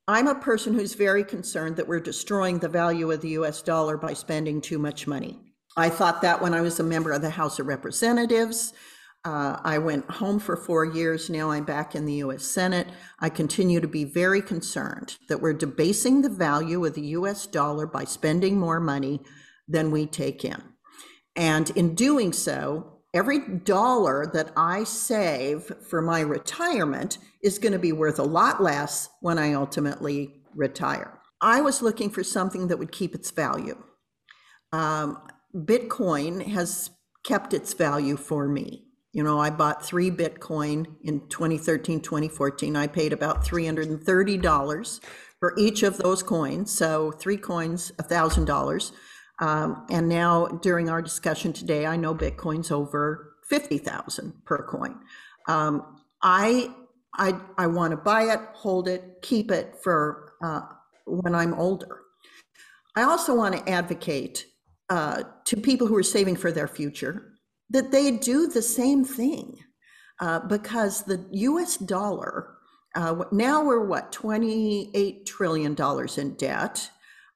I'm 0.07 0.27
a 0.27 0.35
person 0.35 0.73
who's 0.73 0.95
very 0.95 1.23
concerned 1.23 1.77
that 1.77 1.87
we're 1.87 2.01
destroying 2.01 2.59
the 2.59 2.67
value 2.67 3.09
of 3.11 3.21
the 3.21 3.29
US 3.29 3.61
dollar 3.61 3.95
by 3.95 4.13
spending 4.13 4.59
too 4.59 4.77
much 4.77 5.07
money. 5.07 5.39
I 5.77 5.87
thought 5.87 6.21
that 6.23 6.41
when 6.41 6.53
I 6.53 6.59
was 6.59 6.79
a 6.79 6.83
member 6.83 7.13
of 7.13 7.21
the 7.21 7.29
House 7.29 7.57
of 7.59 7.67
Representatives. 7.67 8.73
Uh, 9.25 9.57
I 9.63 9.77
went 9.77 10.11
home 10.11 10.39
for 10.39 10.57
four 10.57 10.83
years. 10.83 11.29
Now 11.29 11.51
I'm 11.51 11.63
back 11.63 11.95
in 11.95 12.05
the 12.05 12.15
US 12.15 12.43
Senate. 12.43 12.87
I 13.21 13.29
continue 13.29 13.79
to 13.79 13.87
be 13.87 14.03
very 14.03 14.41
concerned 14.41 15.15
that 15.29 15.41
we're 15.41 15.53
debasing 15.53 16.21
the 16.21 16.29
value 16.29 16.83
of 16.85 16.95
the 16.95 17.07
US 17.17 17.47
dollar 17.47 17.87
by 17.87 18.03
spending 18.03 18.59
more 18.59 18.81
money 18.81 19.21
than 19.69 19.89
we 19.89 20.05
take 20.05 20.43
in. 20.43 20.61
And 21.37 21.69
in 21.77 21.95
doing 21.95 22.33
so, 22.33 22.92
every 23.13 23.39
dollar 23.39 24.25
that 24.33 24.51
I 24.57 24.83
save 24.83 25.71
for 25.87 26.01
my 26.01 26.21
retirement 26.21 27.19
is 27.43 27.59
going 27.59 27.73
to 27.73 27.79
be 27.79 27.91
worth 27.91 28.19
a 28.19 28.23
lot 28.23 28.61
less 28.61 29.09
when 29.21 29.37
I 29.37 29.53
ultimately 29.53 30.41
retire. 30.55 31.19
I 31.41 31.61
was 31.61 31.81
looking 31.81 32.09
for 32.09 32.23
something 32.23 32.67
that 32.67 32.79
would 32.79 32.91
keep 32.91 33.13
its 33.13 33.29
value. 33.31 33.81
Um, 34.71 35.21
Bitcoin 35.53 36.45
has 36.47 36.89
kept 37.23 37.53
its 37.53 37.73
value 37.73 38.17
for 38.17 38.47
me. 38.47 38.85
You 39.11 39.23
know, 39.23 39.39
I 39.39 39.51
bought 39.51 39.85
three 39.85 40.09
Bitcoin 40.09 40.87
in 41.03 41.27
2013, 41.27 42.01
2014. 42.01 42.75
I 42.75 42.87
paid 42.87 43.13
about 43.13 43.45
$330 43.45 44.99
for 45.39 45.53
each 45.55 45.83
of 45.83 45.97
those 45.97 46.23
coins. 46.23 46.71
So 46.71 47.11
three 47.11 47.37
coins, 47.37 47.91
$1,000. 47.99 48.91
Um, 49.39 49.85
and 49.89 50.07
now 50.07 50.47
during 50.47 50.89
our 50.89 51.01
discussion 51.01 51.53
today, 51.53 51.85
I 51.85 51.95
know 51.95 52.13
Bitcoin's 52.13 52.71
over 52.71 53.35
50,000 53.49 54.45
per 54.45 54.65
coin. 54.65 54.99
Um, 55.47 56.01
I, 56.21 56.69
I, 57.15 57.39
I 57.57 57.67
want 57.67 57.91
to 57.91 57.97
buy 57.97 58.23
it, 58.23 58.39
hold 58.53 58.87
it, 58.87 59.21
keep 59.21 59.51
it 59.51 59.75
for 59.83 60.33
uh, 60.43 60.61
when 61.05 61.35
I'm 61.35 61.53
older. 61.55 61.99
I 62.95 63.03
also 63.03 63.35
want 63.35 63.55
to 63.55 63.69
advocate 63.69 64.45
uh, 64.89 65.23
to 65.45 65.57
people 65.57 65.87
who 65.87 65.97
are 65.97 66.03
saving 66.03 66.35
for 66.35 66.51
their 66.51 66.67
future 66.67 67.33
that 67.69 67.91
they 67.91 68.11
do 68.11 68.47
the 68.47 68.61
same 68.61 69.03
thing 69.03 69.57
uh, 70.19 70.39
because 70.39 71.01
the 71.03 71.25
US 71.31 71.77
dollar, 71.77 72.55
uh, 72.95 73.23
now 73.31 73.63
we're 73.63 73.85
what, 73.85 74.11
$28 74.11 75.25
trillion 75.25 75.75
in 76.17 76.35
debt. 76.35 76.89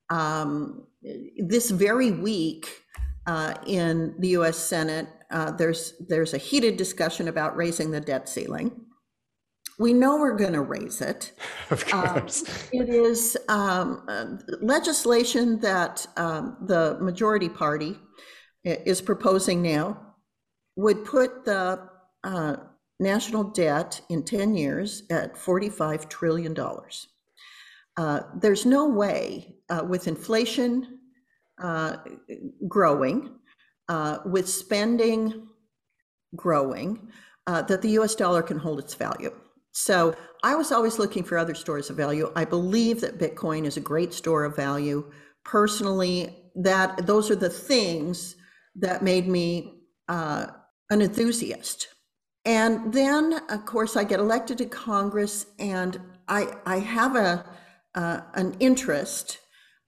Um, 0.09 0.87
this 1.37 1.69
very 1.69 2.11
week 2.11 2.67
uh, 3.25 3.55
in 3.65 4.15
the 4.19 4.29
US 4.29 4.57
Senate, 4.57 5.07
uh, 5.31 5.51
there's, 5.51 5.93
there's 6.07 6.33
a 6.33 6.37
heated 6.37 6.77
discussion 6.77 7.27
about 7.27 7.55
raising 7.57 7.91
the 7.91 7.99
debt 7.99 8.29
ceiling. 8.29 8.71
We 9.79 9.93
know 9.93 10.17
we're 10.17 10.37
going 10.37 10.53
to 10.53 10.61
raise 10.61 11.01
it. 11.01 11.33
Of 11.69 11.85
course. 11.85 12.43
Um, 12.47 12.55
it 12.71 12.89
is 12.89 13.37
um, 13.49 14.05
uh, 14.07 14.25
legislation 14.61 15.59
that 15.59 16.07
um, 16.15 16.55
the 16.65 16.97
majority 17.01 17.49
party 17.49 17.99
is 18.63 19.01
proposing 19.01 19.61
now 19.61 20.15
would 20.77 21.03
put 21.03 21.43
the 21.43 21.89
uh, 22.23 22.55
national 22.99 23.43
debt 23.43 23.99
in 24.09 24.23
10 24.23 24.55
years 24.55 25.03
at 25.11 25.35
$45 25.35 26.09
trillion. 26.09 26.55
Uh, 27.97 28.21
there's 28.39 28.65
no 28.65 28.87
way, 28.87 29.55
uh, 29.69 29.83
with 29.87 30.07
inflation 30.07 30.96
uh, 31.61 31.97
growing, 32.67 33.31
uh, 33.89 34.19
with 34.25 34.47
spending 34.47 35.47
growing, 36.35 37.09
uh, 37.47 37.61
that 37.63 37.81
the 37.81 37.89
US 37.99 38.15
dollar 38.15 38.41
can 38.41 38.57
hold 38.57 38.79
its 38.79 38.93
value. 38.93 39.33
So 39.71 40.15
I 40.43 40.55
was 40.55 40.71
always 40.71 40.99
looking 40.99 41.23
for 41.23 41.37
other 41.37 41.55
stores 41.55 41.89
of 41.89 41.97
value. 41.97 42.31
I 42.35 42.45
believe 42.45 43.01
that 43.01 43.19
Bitcoin 43.19 43.65
is 43.65 43.77
a 43.77 43.81
great 43.81 44.13
store 44.13 44.43
of 44.43 44.55
value. 44.55 45.11
Personally, 45.43 46.35
that 46.55 47.05
those 47.05 47.29
are 47.29 47.35
the 47.35 47.49
things 47.49 48.35
that 48.75 49.03
made 49.03 49.27
me 49.27 49.83
uh, 50.07 50.47
an 50.89 51.01
enthusiast. 51.01 51.87
And 52.45 52.93
then, 52.93 53.41
of 53.49 53.65
course, 53.65 53.95
I 53.95 54.03
get 54.03 54.19
elected 54.19 54.57
to 54.59 54.65
Congress, 54.65 55.45
and 55.59 55.99
I 56.27 56.53
I 56.65 56.79
have 56.79 57.15
a 57.15 57.45
uh, 57.93 58.21
an 58.35 58.55
interest 58.59 59.39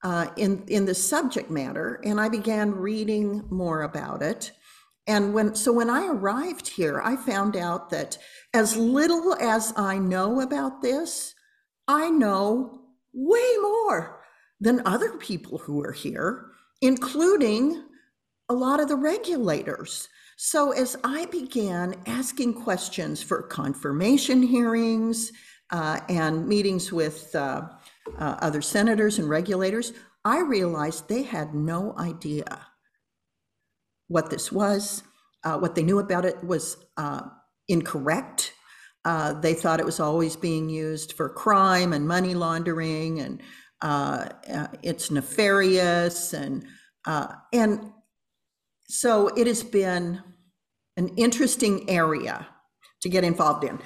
uh, 0.03 0.27
in 0.37 0.63
in 0.67 0.85
the 0.85 0.95
subject 0.95 1.49
matter, 1.49 2.01
and 2.03 2.19
I 2.19 2.29
began 2.29 2.71
reading 2.71 3.45
more 3.49 3.83
about 3.83 4.21
it. 4.21 4.51
And 5.07 5.33
when 5.33 5.55
so 5.55 5.73
when 5.73 5.89
I 5.89 6.07
arrived 6.07 6.67
here, 6.67 7.01
I 7.03 7.15
found 7.15 7.55
out 7.55 7.89
that 7.89 8.17
as 8.53 8.77
little 8.77 9.35
as 9.35 9.73
I 9.75 9.97
know 9.97 10.41
about 10.41 10.81
this, 10.81 11.33
I 11.87 12.09
know 12.09 12.81
way 13.13 13.55
more 13.61 14.21
than 14.61 14.85
other 14.85 15.13
people 15.17 15.57
who 15.57 15.81
are 15.83 15.91
here, 15.91 16.45
including 16.81 17.83
a 18.49 18.53
lot 18.53 18.79
of 18.79 18.87
the 18.87 18.95
regulators. 18.95 20.09
So, 20.37 20.71
as 20.71 20.95
I 21.03 21.25
began 21.25 21.95
asking 22.05 22.53
questions 22.61 23.21
for 23.21 23.43
confirmation 23.43 24.41
hearings 24.41 25.31
uh, 25.71 25.99
and 26.07 26.47
meetings 26.47 26.91
with 26.91 27.33
uh, 27.35 27.67
uh, 28.17 28.37
other 28.41 28.61
senators 28.61 29.19
and 29.19 29.29
regulators, 29.29 29.93
I 30.25 30.39
realized 30.39 31.07
they 31.07 31.23
had 31.23 31.53
no 31.53 31.95
idea 31.97 32.67
what 34.07 34.29
this 34.29 34.51
was. 34.51 35.03
Uh, 35.43 35.57
what 35.57 35.75
they 35.75 35.83
knew 35.83 35.99
about 35.99 36.25
it 36.25 36.43
was 36.43 36.77
uh, 36.97 37.21
incorrect. 37.67 38.53
Uh, 39.05 39.33
they 39.33 39.53
thought 39.53 39.79
it 39.79 39.85
was 39.85 39.99
always 39.99 40.35
being 40.35 40.69
used 40.69 41.13
for 41.13 41.29
crime 41.29 41.93
and 41.93 42.07
money 42.07 42.33
laundering, 42.33 43.19
and 43.19 43.41
it's 44.83 45.09
nefarious 45.09 46.33
and 46.33 46.65
and 47.53 47.91
so 48.89 49.27
it 49.29 49.45
has 49.45 49.63
been 49.63 50.21
an 50.97 51.09
interesting 51.15 51.89
area 51.89 52.47
to 53.01 53.09
get 53.09 53.23
involved 53.23 53.63
in. 53.63 53.79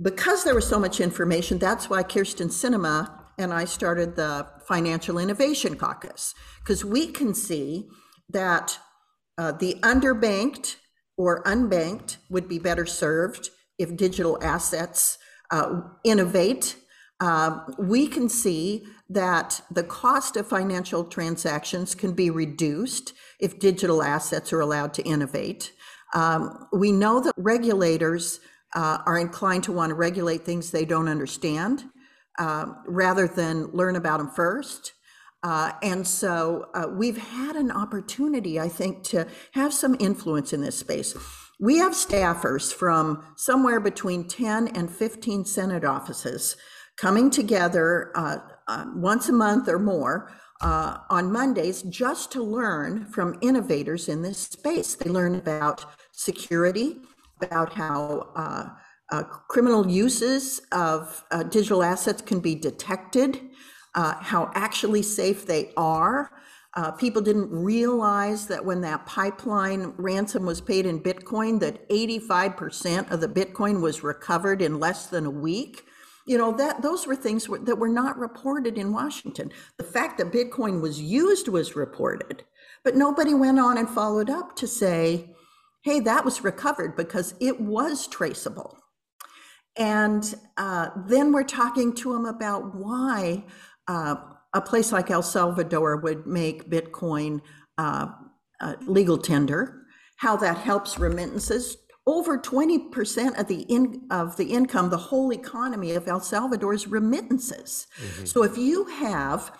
Because 0.00 0.44
there 0.44 0.54
was 0.54 0.68
so 0.68 0.78
much 0.78 1.00
information, 1.00 1.58
that's 1.58 1.90
why 1.90 2.02
Kyrsten 2.02 2.48
Sinema 2.48 3.15
and 3.38 3.52
I 3.52 3.64
started 3.64 4.16
the 4.16 4.46
Financial 4.66 5.18
Innovation 5.18 5.76
Caucus, 5.76 6.34
because 6.60 6.84
we 6.84 7.08
can 7.08 7.34
see 7.34 7.88
that 8.30 8.78
uh, 9.38 9.52
the 9.52 9.74
underbanked 9.82 10.76
or 11.16 11.42
unbanked 11.44 12.16
would 12.30 12.48
be 12.48 12.58
better 12.58 12.86
served 12.86 13.50
if 13.78 13.96
digital 13.96 14.38
assets 14.42 15.18
uh, 15.50 15.80
innovate. 16.04 16.76
Uh, 17.20 17.60
we 17.78 18.06
can 18.06 18.28
see 18.28 18.84
that 19.08 19.60
the 19.70 19.84
cost 19.84 20.36
of 20.36 20.46
financial 20.46 21.04
transactions 21.04 21.94
can 21.94 22.12
be 22.12 22.30
reduced 22.30 23.12
if 23.40 23.58
digital 23.58 24.02
assets 24.02 24.52
are 24.52 24.60
allowed 24.60 24.92
to 24.94 25.02
innovate. 25.04 25.72
Um, 26.14 26.66
we 26.72 26.92
know 26.92 27.20
that 27.20 27.34
regulators 27.36 28.40
uh, 28.74 28.98
are 29.06 29.18
inclined 29.18 29.64
to 29.64 29.72
want 29.72 29.90
to 29.90 29.94
regulate 29.94 30.44
things 30.44 30.70
they 30.70 30.84
don't 30.84 31.08
understand 31.08 31.84
uh, 32.38 32.66
rather 32.86 33.26
than 33.26 33.66
learn 33.72 33.96
about 33.96 34.18
them 34.18 34.30
first. 34.30 34.92
Uh, 35.42 35.72
and 35.82 36.06
so 36.06 36.66
uh, 36.74 36.86
we've 36.90 37.18
had 37.18 37.56
an 37.56 37.70
opportunity, 37.70 38.58
I 38.58 38.68
think, 38.68 39.04
to 39.04 39.26
have 39.52 39.72
some 39.72 39.96
influence 40.00 40.52
in 40.52 40.60
this 40.60 40.78
space. 40.78 41.16
We 41.60 41.78
have 41.78 41.92
staffers 41.92 42.72
from 42.72 43.24
somewhere 43.36 43.80
between 43.80 44.28
10 44.28 44.68
and 44.68 44.90
15 44.90 45.44
Senate 45.44 45.84
offices 45.84 46.56
coming 46.96 47.30
together 47.30 48.12
uh, 48.14 48.38
uh, 48.68 48.84
once 48.94 49.28
a 49.28 49.32
month 49.32 49.68
or 49.68 49.78
more 49.78 50.32
uh, 50.60 50.98
on 51.10 51.30
Mondays 51.32 51.82
just 51.82 52.32
to 52.32 52.42
learn 52.42 53.06
from 53.06 53.38
innovators 53.40 54.08
in 54.08 54.22
this 54.22 54.38
space. 54.38 54.94
They 54.94 55.10
learn 55.10 55.34
about 55.34 55.84
security, 56.12 56.96
about 57.40 57.72
how 57.72 58.30
uh, 58.34 58.68
uh, 59.10 59.22
criminal 59.22 59.88
uses 59.88 60.60
of 60.72 61.24
uh, 61.30 61.42
digital 61.44 61.82
assets 61.82 62.22
can 62.22 62.40
be 62.40 62.54
detected, 62.54 63.40
uh, 63.94 64.14
how 64.14 64.50
actually 64.54 65.02
safe 65.02 65.46
they 65.46 65.72
are. 65.76 66.30
Uh, 66.74 66.90
people 66.90 67.22
didn't 67.22 67.50
realize 67.50 68.46
that 68.48 68.64
when 68.64 68.82
that 68.82 69.06
pipeline 69.06 69.94
ransom 69.96 70.44
was 70.44 70.60
paid 70.60 70.84
in 70.84 71.00
Bitcoin, 71.00 71.58
that 71.60 71.88
85% 71.88 73.10
of 73.10 73.20
the 73.20 73.28
Bitcoin 73.28 73.80
was 73.80 74.02
recovered 74.02 74.60
in 74.60 74.78
less 74.78 75.06
than 75.06 75.24
a 75.24 75.30
week. 75.30 75.84
You 76.26 76.36
know, 76.36 76.52
that 76.56 76.82
those 76.82 77.06
were 77.06 77.16
things 77.16 77.46
that 77.46 77.78
were 77.78 77.88
not 77.88 78.18
reported 78.18 78.76
in 78.76 78.92
Washington. 78.92 79.52
The 79.78 79.84
fact 79.84 80.18
that 80.18 80.32
Bitcoin 80.32 80.82
was 80.82 81.00
used 81.00 81.48
was 81.48 81.76
reported, 81.76 82.44
but 82.84 82.96
nobody 82.96 83.32
went 83.32 83.60
on 83.60 83.78
and 83.78 83.88
followed 83.88 84.28
up 84.28 84.56
to 84.56 84.66
say, 84.66 85.30
hey, 85.82 86.00
that 86.00 86.24
was 86.24 86.44
recovered 86.44 86.96
because 86.96 87.34
it 87.40 87.60
was 87.60 88.08
traceable. 88.08 88.76
And 89.76 90.34
uh, 90.56 90.90
then 91.06 91.32
we're 91.32 91.44
talking 91.44 91.94
to 91.96 92.12
them 92.12 92.24
about 92.24 92.74
why 92.74 93.44
uh, 93.88 94.16
a 94.54 94.60
place 94.60 94.92
like 94.92 95.10
El 95.10 95.22
Salvador 95.22 95.96
would 95.98 96.26
make 96.26 96.70
Bitcoin 96.70 97.40
uh, 97.78 98.06
legal 98.86 99.18
tender, 99.18 99.82
how 100.16 100.36
that 100.36 100.56
helps 100.56 100.98
remittances 100.98 101.76
over 102.06 102.38
20% 102.38 103.38
of 103.38 103.48
the 103.48 103.62
in, 103.62 104.02
of 104.10 104.36
the 104.36 104.44
income 104.44 104.90
the 104.90 104.96
whole 104.96 105.32
economy 105.32 105.92
of 105.92 106.06
el 106.06 106.20
salvador's 106.20 106.86
remittances 106.86 107.86
mm-hmm. 108.00 108.24
so 108.24 108.44
if 108.44 108.56
you 108.56 108.84
have 108.84 109.50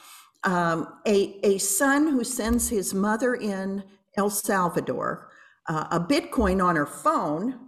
um, 0.45 0.87
a, 1.07 1.41
a 1.45 1.59
son 1.59 2.07
who 2.07 2.23
sends 2.23 2.69
his 2.69 2.95
mother 2.95 3.35
in 3.35 3.83
el 4.17 4.31
salvador 4.31 5.29
uh, 5.69 5.87
a 5.91 6.01
bitcoin 6.01 6.65
on 6.65 6.77
her 6.77 6.87
phone 6.87 7.59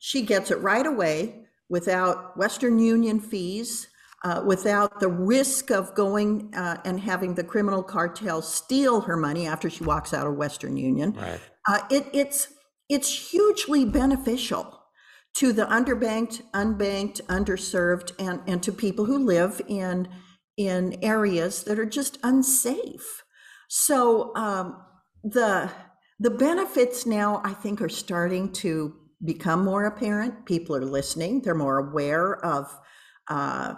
she 0.00 0.22
gets 0.22 0.50
it 0.50 0.58
right 0.60 0.86
away 0.86 1.43
without 1.68 2.36
Western 2.36 2.78
Union 2.78 3.20
fees, 3.20 3.88
uh, 4.24 4.42
without 4.46 5.00
the 5.00 5.08
risk 5.08 5.70
of 5.70 5.94
going 5.94 6.52
uh, 6.54 6.78
and 6.84 7.00
having 7.00 7.34
the 7.34 7.44
criminal 7.44 7.82
cartel 7.82 8.40
steal 8.40 9.02
her 9.02 9.16
money 9.16 9.46
after 9.46 9.68
she 9.68 9.84
walks 9.84 10.14
out 10.14 10.26
of 10.26 10.34
Western 10.34 10.76
Union. 10.76 11.12
Right. 11.12 11.40
Uh, 11.68 11.80
it, 11.90 12.06
it's 12.12 12.52
it's 12.88 13.30
hugely 13.30 13.84
beneficial 13.84 14.80
to 15.36 15.52
the 15.52 15.64
underbanked, 15.66 16.42
unbanked, 16.52 17.20
underserved, 17.22 18.12
and 18.18 18.40
and 18.46 18.62
to 18.62 18.72
people 18.72 19.04
who 19.04 19.18
live 19.18 19.60
in 19.68 20.08
in 20.56 20.98
areas 21.02 21.64
that 21.64 21.78
are 21.78 21.86
just 21.86 22.18
unsafe. 22.22 23.24
So 23.68 24.34
um, 24.36 24.82
the 25.22 25.70
the 26.20 26.30
benefits 26.30 27.04
now, 27.04 27.42
I 27.44 27.52
think, 27.52 27.82
are 27.82 27.88
starting 27.88 28.52
to 28.54 28.94
become 29.24 29.64
more 29.64 29.84
apparent. 29.86 30.46
People 30.46 30.76
are 30.76 30.84
listening; 30.84 31.42
they're 31.42 31.54
more 31.54 31.78
aware 31.78 32.44
of 32.44 32.78
uh, 33.28 33.74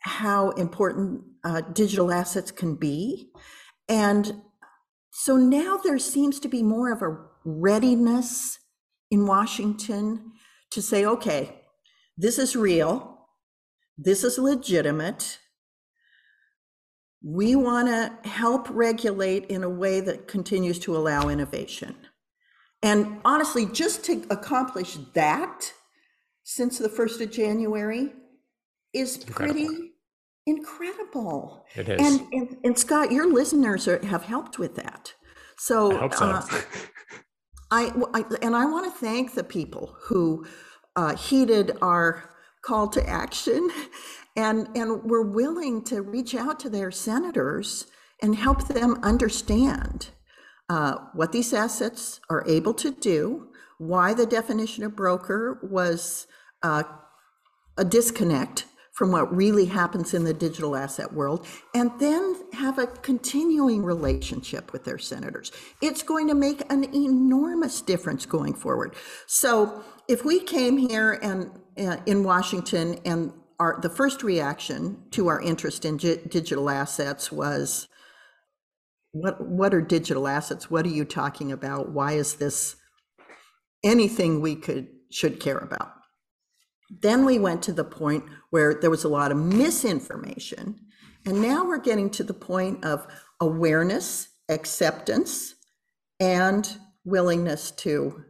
how 0.00 0.50
important 0.50 1.22
uh, 1.44 1.60
digital 1.72 2.12
assets 2.12 2.50
can 2.50 2.74
be. 2.74 3.30
And 3.88 4.42
so 5.10 5.36
now 5.36 5.78
there 5.78 5.98
seems 5.98 6.38
to 6.40 6.48
be 6.48 6.62
more 6.62 6.92
of 6.92 7.02
a 7.02 7.16
readiness 7.44 8.58
in 9.10 9.26
Washington 9.26 10.32
to 10.70 10.82
say, 10.82 11.04
okay, 11.04 11.62
this 12.16 12.38
is 12.38 12.54
real, 12.54 13.26
this 13.96 14.22
is 14.22 14.38
legitimate. 14.38 15.38
We 17.22 17.56
want 17.56 17.88
to 17.88 18.28
help 18.28 18.68
regulate 18.70 19.46
in 19.46 19.62
a 19.64 19.70
way 19.70 20.00
that 20.00 20.28
continues 20.28 20.78
to 20.80 20.96
allow 20.96 21.28
innovation. 21.28 21.96
And 22.82 23.20
honestly, 23.24 23.66
just 23.66 24.04
to 24.04 24.24
accomplish 24.30 24.96
that 25.14 25.72
since 26.44 26.78
the 26.78 26.88
1st 26.88 27.20
of 27.22 27.30
January 27.30 28.12
is 28.92 29.18
pretty 29.18 29.66
incredible. 30.46 31.66
It 31.74 31.88
is. 31.88 32.00
And, 32.00 32.32
and, 32.32 32.56
and 32.64 32.78
Scott, 32.78 33.12
your 33.12 33.30
listeners 33.32 33.86
are, 33.86 34.04
have 34.06 34.22
helped 34.24 34.58
with 34.58 34.76
that. 34.76 35.12
So, 35.58 35.98
I 36.00 36.08
so. 36.14 36.24
uh, 36.24 36.46
I, 37.70 37.92
I- 38.14 38.36
and 38.42 38.56
I 38.56 38.64
want 38.64 38.86
to 38.92 38.98
thank 38.98 39.34
the 39.34 39.44
people 39.44 39.96
who 40.04 40.46
uh, 40.96 41.16
heeded 41.16 41.76
our 41.82 42.30
call 42.62 42.88
to 42.88 43.08
action 43.08 43.70
and, 44.36 44.68
and 44.74 45.02
were 45.04 45.22
willing 45.28 45.84
to 45.84 46.00
reach 46.02 46.34
out 46.34 46.58
to 46.60 46.70
their 46.70 46.90
senators 46.90 47.86
and 48.22 48.34
help 48.36 48.68
them 48.68 48.98
understand 49.02 50.08
uh, 50.68 50.96
what 51.14 51.32
these 51.32 51.52
assets 51.52 52.20
are 52.28 52.44
able 52.46 52.74
to 52.74 52.90
do, 52.90 53.48
why 53.78 54.12
the 54.12 54.26
definition 54.26 54.84
of 54.84 54.94
broker 54.94 55.58
was 55.62 56.26
uh, 56.62 56.82
a 57.76 57.84
disconnect 57.84 58.66
from 58.92 59.12
what 59.12 59.32
really 59.34 59.66
happens 59.66 60.12
in 60.12 60.24
the 60.24 60.34
digital 60.34 60.74
asset 60.74 61.12
world, 61.12 61.46
and 61.72 61.92
then 62.00 62.34
have 62.52 62.80
a 62.80 62.86
continuing 62.88 63.84
relationship 63.84 64.72
with 64.72 64.82
their 64.82 64.98
senators. 64.98 65.52
It's 65.80 66.02
going 66.02 66.26
to 66.26 66.34
make 66.34 66.62
an 66.68 66.82
enormous 66.92 67.80
difference 67.80 68.26
going 68.26 68.54
forward. 68.54 68.96
So 69.26 69.84
if 70.08 70.24
we 70.24 70.40
came 70.40 70.76
here 70.76 71.12
and 71.22 71.48
uh, 71.78 71.98
in 72.06 72.24
Washington 72.24 72.98
and 73.04 73.32
our 73.60 73.78
the 73.80 73.90
first 73.90 74.24
reaction 74.24 75.04
to 75.12 75.28
our 75.28 75.40
interest 75.40 75.84
in 75.84 75.98
gi- 75.98 76.22
digital 76.28 76.68
assets 76.68 77.30
was 77.30 77.88
what 79.12 79.40
what 79.46 79.74
are 79.74 79.80
digital 79.80 80.28
assets 80.28 80.70
what 80.70 80.84
are 80.84 80.90
you 80.90 81.04
talking 81.04 81.50
about 81.50 81.90
why 81.90 82.12
is 82.12 82.34
this 82.34 82.76
anything 83.82 84.40
we 84.40 84.54
could 84.54 84.88
should 85.10 85.40
care 85.40 85.58
about 85.58 85.92
then 86.90 87.24
we 87.24 87.38
went 87.38 87.62
to 87.64 87.72
the 87.72 87.84
point 87.84 88.24
where 88.50 88.74
there 88.74 88.90
was 88.90 89.04
a 89.04 89.08
lot 89.08 89.30
of 89.30 89.36
misinformation. 89.36 90.80
And 91.26 91.42
now 91.42 91.66
we're 91.66 91.78
getting 91.78 92.10
to 92.10 92.24
the 92.24 92.34
point 92.34 92.84
of 92.84 93.06
awareness, 93.40 94.28
acceptance, 94.48 95.54
and 96.18 96.78
willingness 97.04 97.70
to 97.72 98.24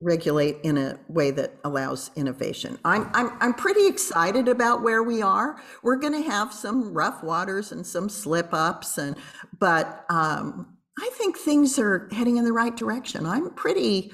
regulate 0.00 0.56
in 0.62 0.78
a 0.78 0.98
way 1.08 1.30
that 1.32 1.54
allows 1.64 2.10
innovation. 2.14 2.78
I'm, 2.84 3.10
I'm, 3.14 3.36
I'm 3.40 3.54
pretty 3.54 3.86
excited 3.86 4.46
about 4.48 4.82
where 4.82 5.02
we 5.02 5.22
are. 5.22 5.60
We're 5.82 5.96
going 5.96 6.12
to 6.12 6.28
have 6.28 6.52
some 6.52 6.94
rough 6.94 7.22
waters 7.22 7.72
and 7.72 7.84
some 7.84 8.08
slip 8.08 8.52
ups, 8.52 8.98
and 8.98 9.16
but 9.58 10.04
um, 10.08 10.76
I 10.98 11.10
think 11.14 11.36
things 11.36 11.78
are 11.78 12.08
heading 12.12 12.36
in 12.36 12.44
the 12.44 12.52
right 12.52 12.76
direction. 12.76 13.26
I'm 13.26 13.50
pretty 13.50 14.12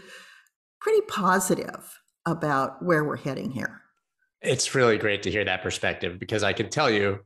pretty 0.80 1.02
positive 1.02 1.98
about 2.26 2.82
where 2.82 3.04
we're 3.04 3.16
heading 3.16 3.50
here. 3.50 3.80
It's 4.42 4.74
really 4.74 4.98
great 4.98 5.22
to 5.22 5.30
hear 5.30 5.44
that 5.44 5.62
perspective 5.62 6.18
because 6.18 6.42
I 6.42 6.52
can 6.52 6.68
tell 6.68 6.90
you, 6.90 7.20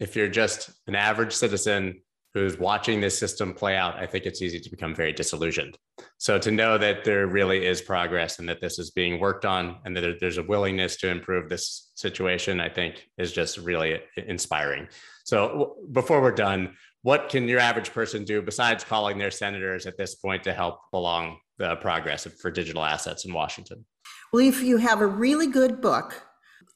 if 0.00 0.14
you're 0.14 0.28
just 0.28 0.70
an 0.86 0.94
average 0.94 1.32
citizen 1.32 2.00
who's 2.34 2.58
watching 2.58 3.00
this 3.00 3.16
system 3.16 3.54
play 3.54 3.76
out, 3.76 3.94
I 3.94 4.06
think 4.06 4.26
it's 4.26 4.42
easy 4.42 4.58
to 4.58 4.70
become 4.70 4.92
very 4.92 5.12
disillusioned. 5.12 5.78
So 6.18 6.36
to 6.38 6.50
know 6.50 6.76
that 6.78 7.04
there 7.04 7.28
really 7.28 7.64
is 7.64 7.80
progress 7.80 8.40
and 8.40 8.48
that 8.48 8.60
this 8.60 8.78
is 8.80 8.90
being 8.90 9.20
worked 9.20 9.44
on 9.44 9.76
and 9.84 9.96
that 9.96 10.18
there's 10.20 10.38
a 10.38 10.42
willingness 10.42 10.96
to 10.96 11.08
improve 11.08 11.48
this 11.48 11.92
situation, 11.94 12.60
I 12.60 12.68
think 12.68 13.08
is 13.18 13.32
just 13.32 13.58
really 13.58 14.00
inspiring. 14.16 14.88
So 15.24 15.76
before 15.92 16.20
we're 16.20 16.32
done, 16.32 16.76
what 17.02 17.28
can 17.28 17.46
your 17.46 17.60
average 17.60 17.92
person 17.92 18.24
do 18.24 18.42
besides 18.42 18.82
calling 18.82 19.16
their 19.16 19.30
senators 19.30 19.86
at 19.86 19.96
this 19.96 20.16
point 20.16 20.42
to 20.44 20.52
help 20.52 20.80
along 20.92 21.38
the 21.58 21.76
progress 21.76 22.26
for 22.26 22.50
digital 22.50 22.84
assets 22.84 23.24
in 23.24 23.32
Washington? 23.32 23.84
Well, 24.32 24.42
if 24.44 24.60
you 24.60 24.78
have 24.78 25.00
a 25.00 25.06
really 25.06 25.46
good 25.46 25.80
book, 25.80 26.20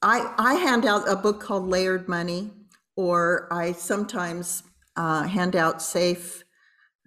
I, 0.02 0.32
I 0.38 0.54
hand 0.54 0.86
out 0.86 1.08
a 1.08 1.16
book 1.16 1.40
called 1.40 1.68
Layered 1.68 2.08
Money, 2.08 2.52
or 2.94 3.48
I 3.52 3.72
sometimes 3.72 4.62
uh, 4.98 5.22
hand 5.22 5.56
out 5.56 5.80
Safe 5.80 6.44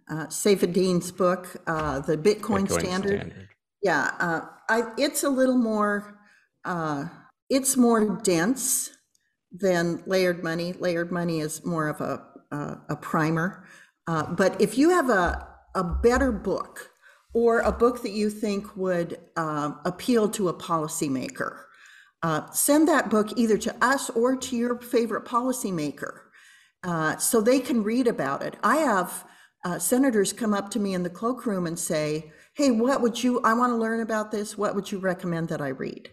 uh, 0.09 0.25
Saifedean's 0.27 1.11
book, 1.11 1.57
uh, 1.67 1.99
the 1.99 2.17
Bitcoin, 2.17 2.67
Bitcoin 2.67 2.79
Standard. 2.79 3.19
Standard. 3.21 3.49
Yeah, 3.83 4.11
uh, 4.19 4.41
I, 4.69 4.83
it's 4.97 5.23
a 5.23 5.29
little 5.29 5.57
more, 5.57 6.17
uh, 6.65 7.05
it's 7.49 7.77
more 7.77 8.19
dense 8.23 8.91
than 9.51 10.03
Layered 10.05 10.43
Money. 10.43 10.73
Layered 10.73 11.11
Money 11.11 11.39
is 11.39 11.65
more 11.65 11.87
of 11.87 12.01
a, 12.01 12.23
a, 12.55 12.77
a 12.89 12.95
primer. 12.95 13.65
Uh, 14.07 14.31
but 14.33 14.59
if 14.59 14.77
you 14.77 14.89
have 14.89 15.09
a, 15.09 15.47
a 15.75 15.83
better 15.83 16.31
book, 16.31 16.89
or 17.33 17.59
a 17.59 17.71
book 17.71 18.01
that 18.03 18.11
you 18.11 18.29
think 18.29 18.75
would 18.75 19.17
um, 19.37 19.79
appeal 19.85 20.27
to 20.27 20.49
a 20.49 20.53
policymaker, 20.53 21.61
uh, 22.23 22.49
send 22.51 22.87
that 22.87 23.09
book 23.09 23.29
either 23.37 23.57
to 23.57 23.73
us 23.81 24.09
or 24.09 24.35
to 24.35 24.57
your 24.57 24.79
favorite 24.81 25.23
policymaker 25.23 26.20
uh, 26.83 27.17
so 27.17 27.41
they 27.41 27.59
can 27.59 27.83
read 27.83 28.07
about 28.07 28.41
it. 28.41 28.55
I 28.63 28.77
have 28.77 29.25
uh, 29.63 29.77
senators 29.77 30.33
come 30.33 30.53
up 30.53 30.69
to 30.71 30.79
me 30.79 30.93
in 30.93 31.03
the 31.03 31.09
cloakroom 31.09 31.67
and 31.67 31.77
say, 31.77 32.31
Hey, 32.53 32.71
what 32.71 33.01
would 33.01 33.23
you, 33.23 33.39
I 33.43 33.53
want 33.53 33.71
to 33.71 33.77
learn 33.77 34.01
about 34.01 34.31
this. 34.31 34.57
What 34.57 34.75
would 34.75 34.91
you 34.91 34.99
recommend 34.99 35.49
that 35.49 35.61
I 35.61 35.69
read? 35.69 36.09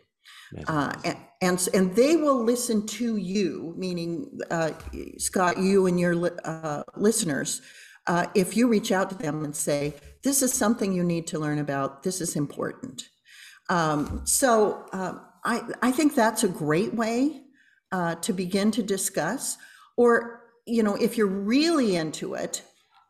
Uh, 0.66 0.92
and, 1.04 1.16
and 1.42 1.68
and 1.74 1.94
they 1.94 2.16
will 2.16 2.42
listen 2.42 2.87
to 2.87 3.16
you, 3.16 3.74
meaning 3.76 4.38
uh, 4.50 4.70
Scott, 5.18 5.59
you 5.59 5.87
and 5.87 6.00
your 6.00 6.14
li- 6.14 6.38
uh, 6.44 6.83
listeners, 6.96 7.61
uh, 8.07 8.26
if 8.35 8.57
you 8.57 8.66
reach 8.66 8.90
out 8.90 9.11
to 9.11 9.16
them 9.16 9.44
and 9.44 9.54
say, 9.54 9.94
"This 10.24 10.42
is 10.42 10.52
something 10.52 10.92
you 10.92 11.04
need 11.04 11.26
to 11.28 11.38
learn 11.38 11.59
about. 11.59 12.02
This 12.02 12.20
is 12.20 12.35
important." 12.35 13.09
Um, 13.68 14.22
so 14.24 14.87
uh, 14.92 15.18
I 15.44 15.62
I 15.83 15.92
think 15.92 16.14
that's 16.14 16.44
a 16.44 16.48
great 16.48 16.94
way 16.94 17.42
uh, 17.92 18.14
to 18.16 18.33
begin 18.33 18.70
to 18.72 18.83
discuss. 18.83 19.59
Or 19.98 20.38
you 20.68 20.83
know, 20.83 20.94
if 20.94 21.16
you're 21.16 21.26
really 21.26 21.96
into 21.96 22.35
it, 22.35 22.62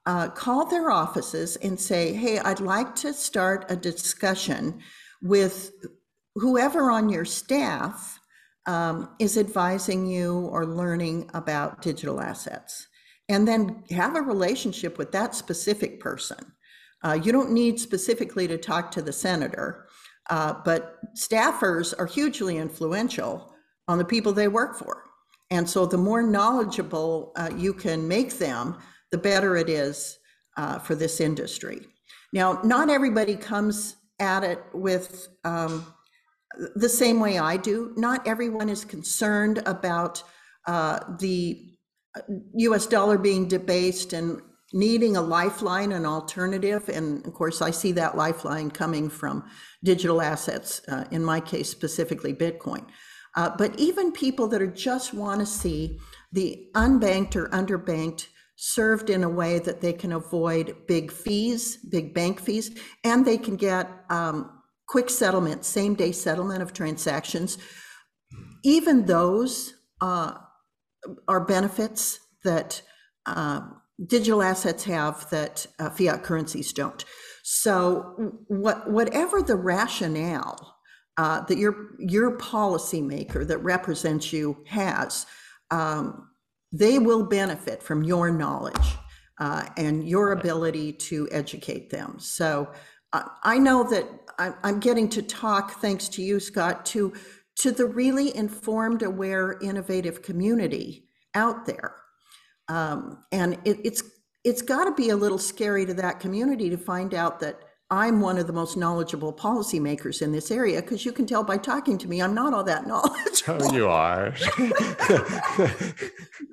uh, 0.07 0.29
call 0.29 0.67
their 0.67 0.91
offices 0.91 1.57
and 1.57 1.79
say, 1.79 2.13
"Hey, 2.13 2.39
I'd 2.39 2.61
like 2.61 2.95
to 2.97 3.13
start 3.13 3.67
a 3.69 3.77
discussion 3.77 4.81
with 5.21 5.73
whoever 6.35 6.91
on 6.91 7.09
your 7.09 7.25
staff 7.25 8.19
um, 8.69 9.09
is 9.19 9.39
advising 9.39 10.07
you 10.07 10.41
or 10.53 10.67
learning 10.67 11.31
about 11.33 11.81
digital 11.81 12.21
assets. 12.21 12.87
And 13.31 13.49
then 13.49 13.83
have 13.91 14.15
a 14.15 14.23
relationship 14.23 14.99
with 14.99 15.11
that 15.13 15.35
specific 15.35 16.01
person. 16.01 16.39
Uh, 17.03 17.19
you 17.23 17.33
don't 17.33 17.51
need 17.51 17.81
specifically 17.81 18.47
to 18.47 18.59
talk 18.59 18.91
to 18.91 19.03
the 19.03 19.13
senator, 19.13 19.87
uh, 20.31 20.55
but 20.65 20.97
staffers 21.15 21.95
are 21.99 22.07
hugely 22.07 22.59
influential 22.59 23.55
on 23.87 23.99
the 23.99 24.05
people 24.05 24.33
they 24.33 24.49
work 24.49 24.79
for. 24.79 25.05
And 25.51 25.69
so 25.69 25.87
the 25.87 25.99
more 25.99 26.23
knowledgeable 26.23 27.33
uh, 27.37 27.51
you 27.57 27.73
can 27.73 28.07
make 28.07 28.39
them, 28.39 28.77
the 29.11 29.19
better 29.19 29.57
it 29.57 29.69
is 29.69 30.19
uh, 30.57 30.79
for 30.79 30.95
this 30.95 31.21
industry. 31.21 31.87
Now, 32.33 32.61
not 32.63 32.91
everybody 32.91 33.37
comes 33.37 33.97
at 34.19 34.45
it 34.45 34.63
with 34.75 35.29
um, 35.45 35.87
the 36.75 36.89
same 36.89 37.21
way 37.21 37.39
I 37.39 37.57
do. 37.57 37.95
Not 37.97 38.27
everyone 38.27 38.69
is 38.69 38.85
concerned 38.85 39.63
about 39.65 40.23
uh, 40.67 40.99
the 41.19 41.65
US 42.55 42.87
dollar 42.87 43.17
being 43.17 43.49
debased 43.49 44.13
and 44.13 44.43
needing 44.73 45.17
a 45.17 45.23
lifeline, 45.23 45.93
an 45.93 46.05
alternative. 46.05 46.89
And 46.89 47.25
of 47.27 47.33
course, 47.33 47.63
I 47.63 47.71
see 47.71 47.93
that 47.93 48.17
lifeline 48.17 48.71
coming 48.71 49.09
from 49.09 49.45
digital 49.83 50.21
assets, 50.21 50.83
uh, 50.89 51.05
in 51.11 51.25
my 51.25 51.41
case, 51.41 51.71
specifically 51.71 52.35
Bitcoin. 52.35 52.85
Uh, 53.39 53.49
but 53.57 53.79
even 53.79 54.11
people 54.11 54.49
that 54.49 54.61
are 54.61 54.67
just 54.67 55.15
want 55.15 55.39
to 55.39 55.47
see 55.47 55.97
the 56.33 56.67
unbanked 56.75 57.37
or 57.37 57.49
underbanked 57.51 58.27
served 58.57 59.11
in 59.11 59.23
a 59.23 59.29
way 59.29 59.61
that 59.61 59.81
they 59.81 59.93
can 59.93 60.11
avoid 60.11 60.75
big 60.89 61.13
fees, 61.13 61.77
big 61.77 62.13
bank 62.13 62.41
fees, 62.41 62.77
and 63.05 63.25
they 63.25 63.39
can 63.39 63.55
get 63.55 63.89
um, 64.11 64.51
quick 64.89 65.09
settlement, 65.09 65.65
same 65.65 65.95
day 65.95 66.11
settlement 66.11 66.63
of 66.63 66.73
transactions. 66.73 67.59
Even 68.65 69.07
those 69.07 69.73
uh, 70.01 70.33
are 71.29 71.45
benefits 71.45 72.19
that 72.43 72.83
uh, 73.25 73.61
digital 74.05 74.43
assets 74.43 74.83
have 74.83 75.31
that 75.31 75.65
uh, 75.79 75.91
fiat 75.91 76.25
currencies 76.25 76.73
don't. 76.73 77.05
So, 77.45 78.35
what, 78.49 78.91
whatever 78.91 79.43
the 79.43 79.55
rationale 79.55 80.78
uh, 81.19 81.41
that 81.43 81.59
your 81.59 81.91
your 81.99 82.39
policymaker 82.39 83.47
that 83.47 83.59
represents 83.59 84.33
you 84.33 84.65
has, 84.67 85.27
um, 85.71 86.31
they 86.73 86.99
will 86.99 87.25
benefit 87.25 87.83
from 87.83 88.05
your 88.05 88.31
knowledge 88.31 88.97
uh, 89.41 89.67
and 89.77 90.09
your 90.09 90.33
ability 90.33 90.93
to 90.93 91.29
educate 91.33 91.91
them. 91.91 92.17
So, 92.19 92.73
uh, 93.13 93.25
I 93.43 93.59
know 93.59 93.83
that 93.91 94.07
I'm 94.39 94.79
getting 94.79 95.09
to 95.11 95.23
talk, 95.23 95.81
thanks 95.81 96.09
to 96.11 96.23
you, 96.23 96.39
Scott, 96.39 96.87
to 96.87 97.13
to 97.61 97.73
the 97.73 97.87
really 97.87 98.35
informed, 98.37 99.03
aware, 99.03 99.59
innovative 99.61 100.23
community 100.23 101.09
out 101.35 101.67
there. 101.67 101.97
Um, 102.69 103.25
and 103.33 103.55
it, 103.65 103.79
it's 103.85 104.03
it's 104.45 104.63
got 104.63 104.85
to 104.85 104.95
be 104.95 105.11
a 105.11 105.17
little 105.17 105.39
scary 105.39 105.85
to 105.87 105.95
that 105.95 106.21
community 106.21 106.71
to 106.71 106.77
find 106.77 107.13
out 107.13 107.41
that 107.41 107.59
I'm 107.91 108.21
one 108.21 108.37
of 108.37 108.47
the 108.47 108.53
most 108.53 108.77
knowledgeable 108.77 109.33
policymakers 109.33 110.21
in 110.21 110.31
this 110.31 110.51
area 110.51 110.83
because 110.83 111.07
you 111.07 111.13
can 111.13 111.27
tell 111.27 111.43
by 111.43 111.57
talking 111.57 111.97
to 111.99 112.09
me, 112.09 112.21
I'm 112.21 112.35
not 112.35 112.53
all 112.53 112.65
that 112.65 112.87
knowledgeable. 112.87 113.67
Oh, 113.67 113.73
you 113.73 113.89
are. 113.89 114.35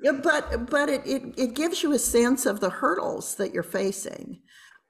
but 0.22 0.70
but 0.70 0.88
it, 0.88 1.06
it 1.06 1.22
it 1.36 1.54
gives 1.54 1.82
you 1.82 1.92
a 1.92 1.98
sense 1.98 2.46
of 2.46 2.60
the 2.60 2.70
hurdles 2.70 3.34
that 3.36 3.52
you're 3.52 3.62
facing. 3.62 4.40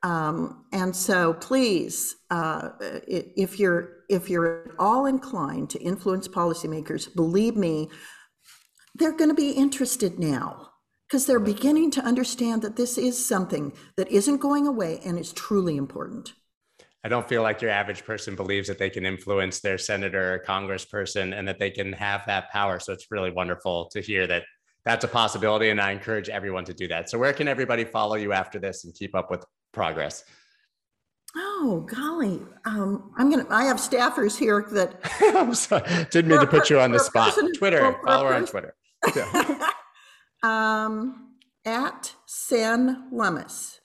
Um, 0.03 0.65
and 0.73 0.95
so 0.95 1.35
please, 1.35 2.15
uh, 2.31 2.71
if 2.81 3.59
you're 3.59 4.05
if 4.09 4.31
you're 4.31 4.71
all 4.79 5.07
inclined 5.07 5.71
to 5.71 5.81
influence 5.81 6.29
policymakers, 6.29 7.13
believe 7.13 7.57
me, 7.57 7.89
they're 8.95 9.17
going 9.17 9.31
to 9.31 9.35
be 9.35 9.51
interested 9.51 10.21
now 10.21 10.71
because 11.09 11.27
they're 11.27 11.39
beginning 11.39 11.91
to 11.93 12.03
understand 12.03 12.63
that 12.63 12.77
this 12.77 12.99
is 12.99 13.25
something 13.25 13.73
that 13.97 14.11
isn't 14.11 14.39
going 14.39 14.67
away 14.67 15.01
and 15.05 15.19
is 15.19 15.33
truly 15.33 15.77
important. 15.77 16.33
I 17.05 17.09
don't 17.09 17.29
feel 17.29 17.43
like 17.43 17.63
your 17.63 17.71
average 17.71 18.05
person 18.05 18.35
believes 18.35 18.67
that 18.67 18.79
they 18.79 18.91
can 18.91 19.07
influence 19.07 19.61
their 19.61 19.79
senator 19.79 20.35
or 20.35 20.39
congressperson 20.41 21.39
and 21.39 21.47
that 21.47 21.61
they 21.61 21.71
can 21.71 21.93
have 21.93 22.25
that 22.27 22.51
power. 22.51 22.81
So 22.81 22.93
it's 22.93 23.13
really 23.13 23.31
wonderful 23.31 23.87
to 23.91 24.01
hear 24.01 24.27
that 24.27 24.43
that's 24.85 25.05
a 25.05 25.09
possibility. 25.09 25.71
And 25.71 25.81
I 25.81 25.93
encourage 25.93 26.29
everyone 26.29 26.65
to 26.65 26.75
do 26.75 26.89
that. 26.89 27.09
So, 27.09 27.19
where 27.19 27.33
can 27.33 27.47
everybody 27.47 27.85
follow 27.85 28.17
you 28.17 28.33
after 28.33 28.59
this 28.59 28.85
and 28.85 28.93
keep 28.93 29.15
up 29.15 29.31
with 29.31 29.45
progress? 29.73 30.25
Oh 31.37 31.87
golly, 31.89 32.41
um, 32.65 33.13
I'm 33.17 33.31
gonna. 33.31 33.47
I 33.51 33.67
have 33.67 33.77
staffers 33.77 34.37
here 34.37 34.67
that. 34.73 34.99
I'm 35.37 35.55
sorry, 35.55 35.85
didn't 36.11 36.31
mean 36.31 36.41
to 36.41 36.47
put 36.47 36.71
you 36.71 36.81
on 36.81 36.91
the 36.91 36.99
spot. 36.99 37.35
Twitter, 37.57 37.97
follow 38.05 38.29
her 38.29 38.35
on 38.35 38.47
Twitter. 38.47 38.75
Yeah. 39.15 39.71
Um, 40.47 41.33
at 41.65 42.15
Sen 42.27 43.09
Lummis, 43.13 43.81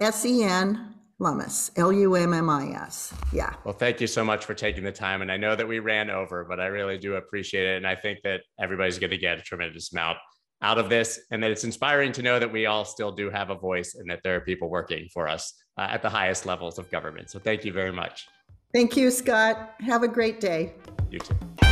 S 0.00 0.24
E 0.24 0.44
N 0.44 0.94
Lummis, 1.18 1.72
L 1.76 1.92
U 1.92 2.14
M 2.14 2.32
M 2.32 2.48
I 2.48 2.68
S. 2.68 3.12
Yeah. 3.32 3.54
Well, 3.64 3.74
thank 3.74 4.00
you 4.00 4.06
so 4.06 4.24
much 4.24 4.44
for 4.44 4.54
taking 4.54 4.84
the 4.84 4.92
time. 4.92 5.22
And 5.22 5.32
I 5.32 5.36
know 5.36 5.56
that 5.56 5.66
we 5.66 5.80
ran 5.80 6.10
over, 6.10 6.44
but 6.44 6.60
I 6.60 6.66
really 6.66 6.98
do 6.98 7.16
appreciate 7.16 7.66
it. 7.66 7.76
And 7.76 7.86
I 7.86 7.96
think 7.96 8.20
that 8.22 8.42
everybody's 8.60 8.98
going 8.98 9.10
to 9.10 9.18
get 9.18 9.38
a 9.38 9.42
tremendous 9.42 9.92
amount 9.92 10.18
out 10.62 10.78
of 10.78 10.88
this 10.88 11.20
and 11.30 11.42
that 11.42 11.50
it's 11.50 11.64
inspiring 11.64 12.12
to 12.12 12.22
know 12.22 12.38
that 12.38 12.52
we 12.52 12.66
all 12.66 12.84
still 12.84 13.12
do 13.12 13.30
have 13.30 13.50
a 13.50 13.54
voice 13.54 13.94
and 13.94 14.10
that 14.10 14.20
there 14.24 14.36
are 14.36 14.40
people 14.40 14.68
working 14.68 15.08
for 15.12 15.28
us 15.28 15.54
uh, 15.76 15.86
at 15.90 16.02
the 16.02 16.10
highest 16.10 16.46
levels 16.46 16.78
of 16.78 16.90
government. 16.90 17.30
So 17.30 17.38
thank 17.38 17.64
you 17.64 17.72
very 17.72 17.92
much. 17.92 18.26
Thank 18.72 18.96
you, 18.96 19.10
Scott. 19.10 19.74
Have 19.80 20.02
a 20.02 20.08
great 20.08 20.40
day. 20.40 20.74
You 21.10 21.20
too. 21.20 21.67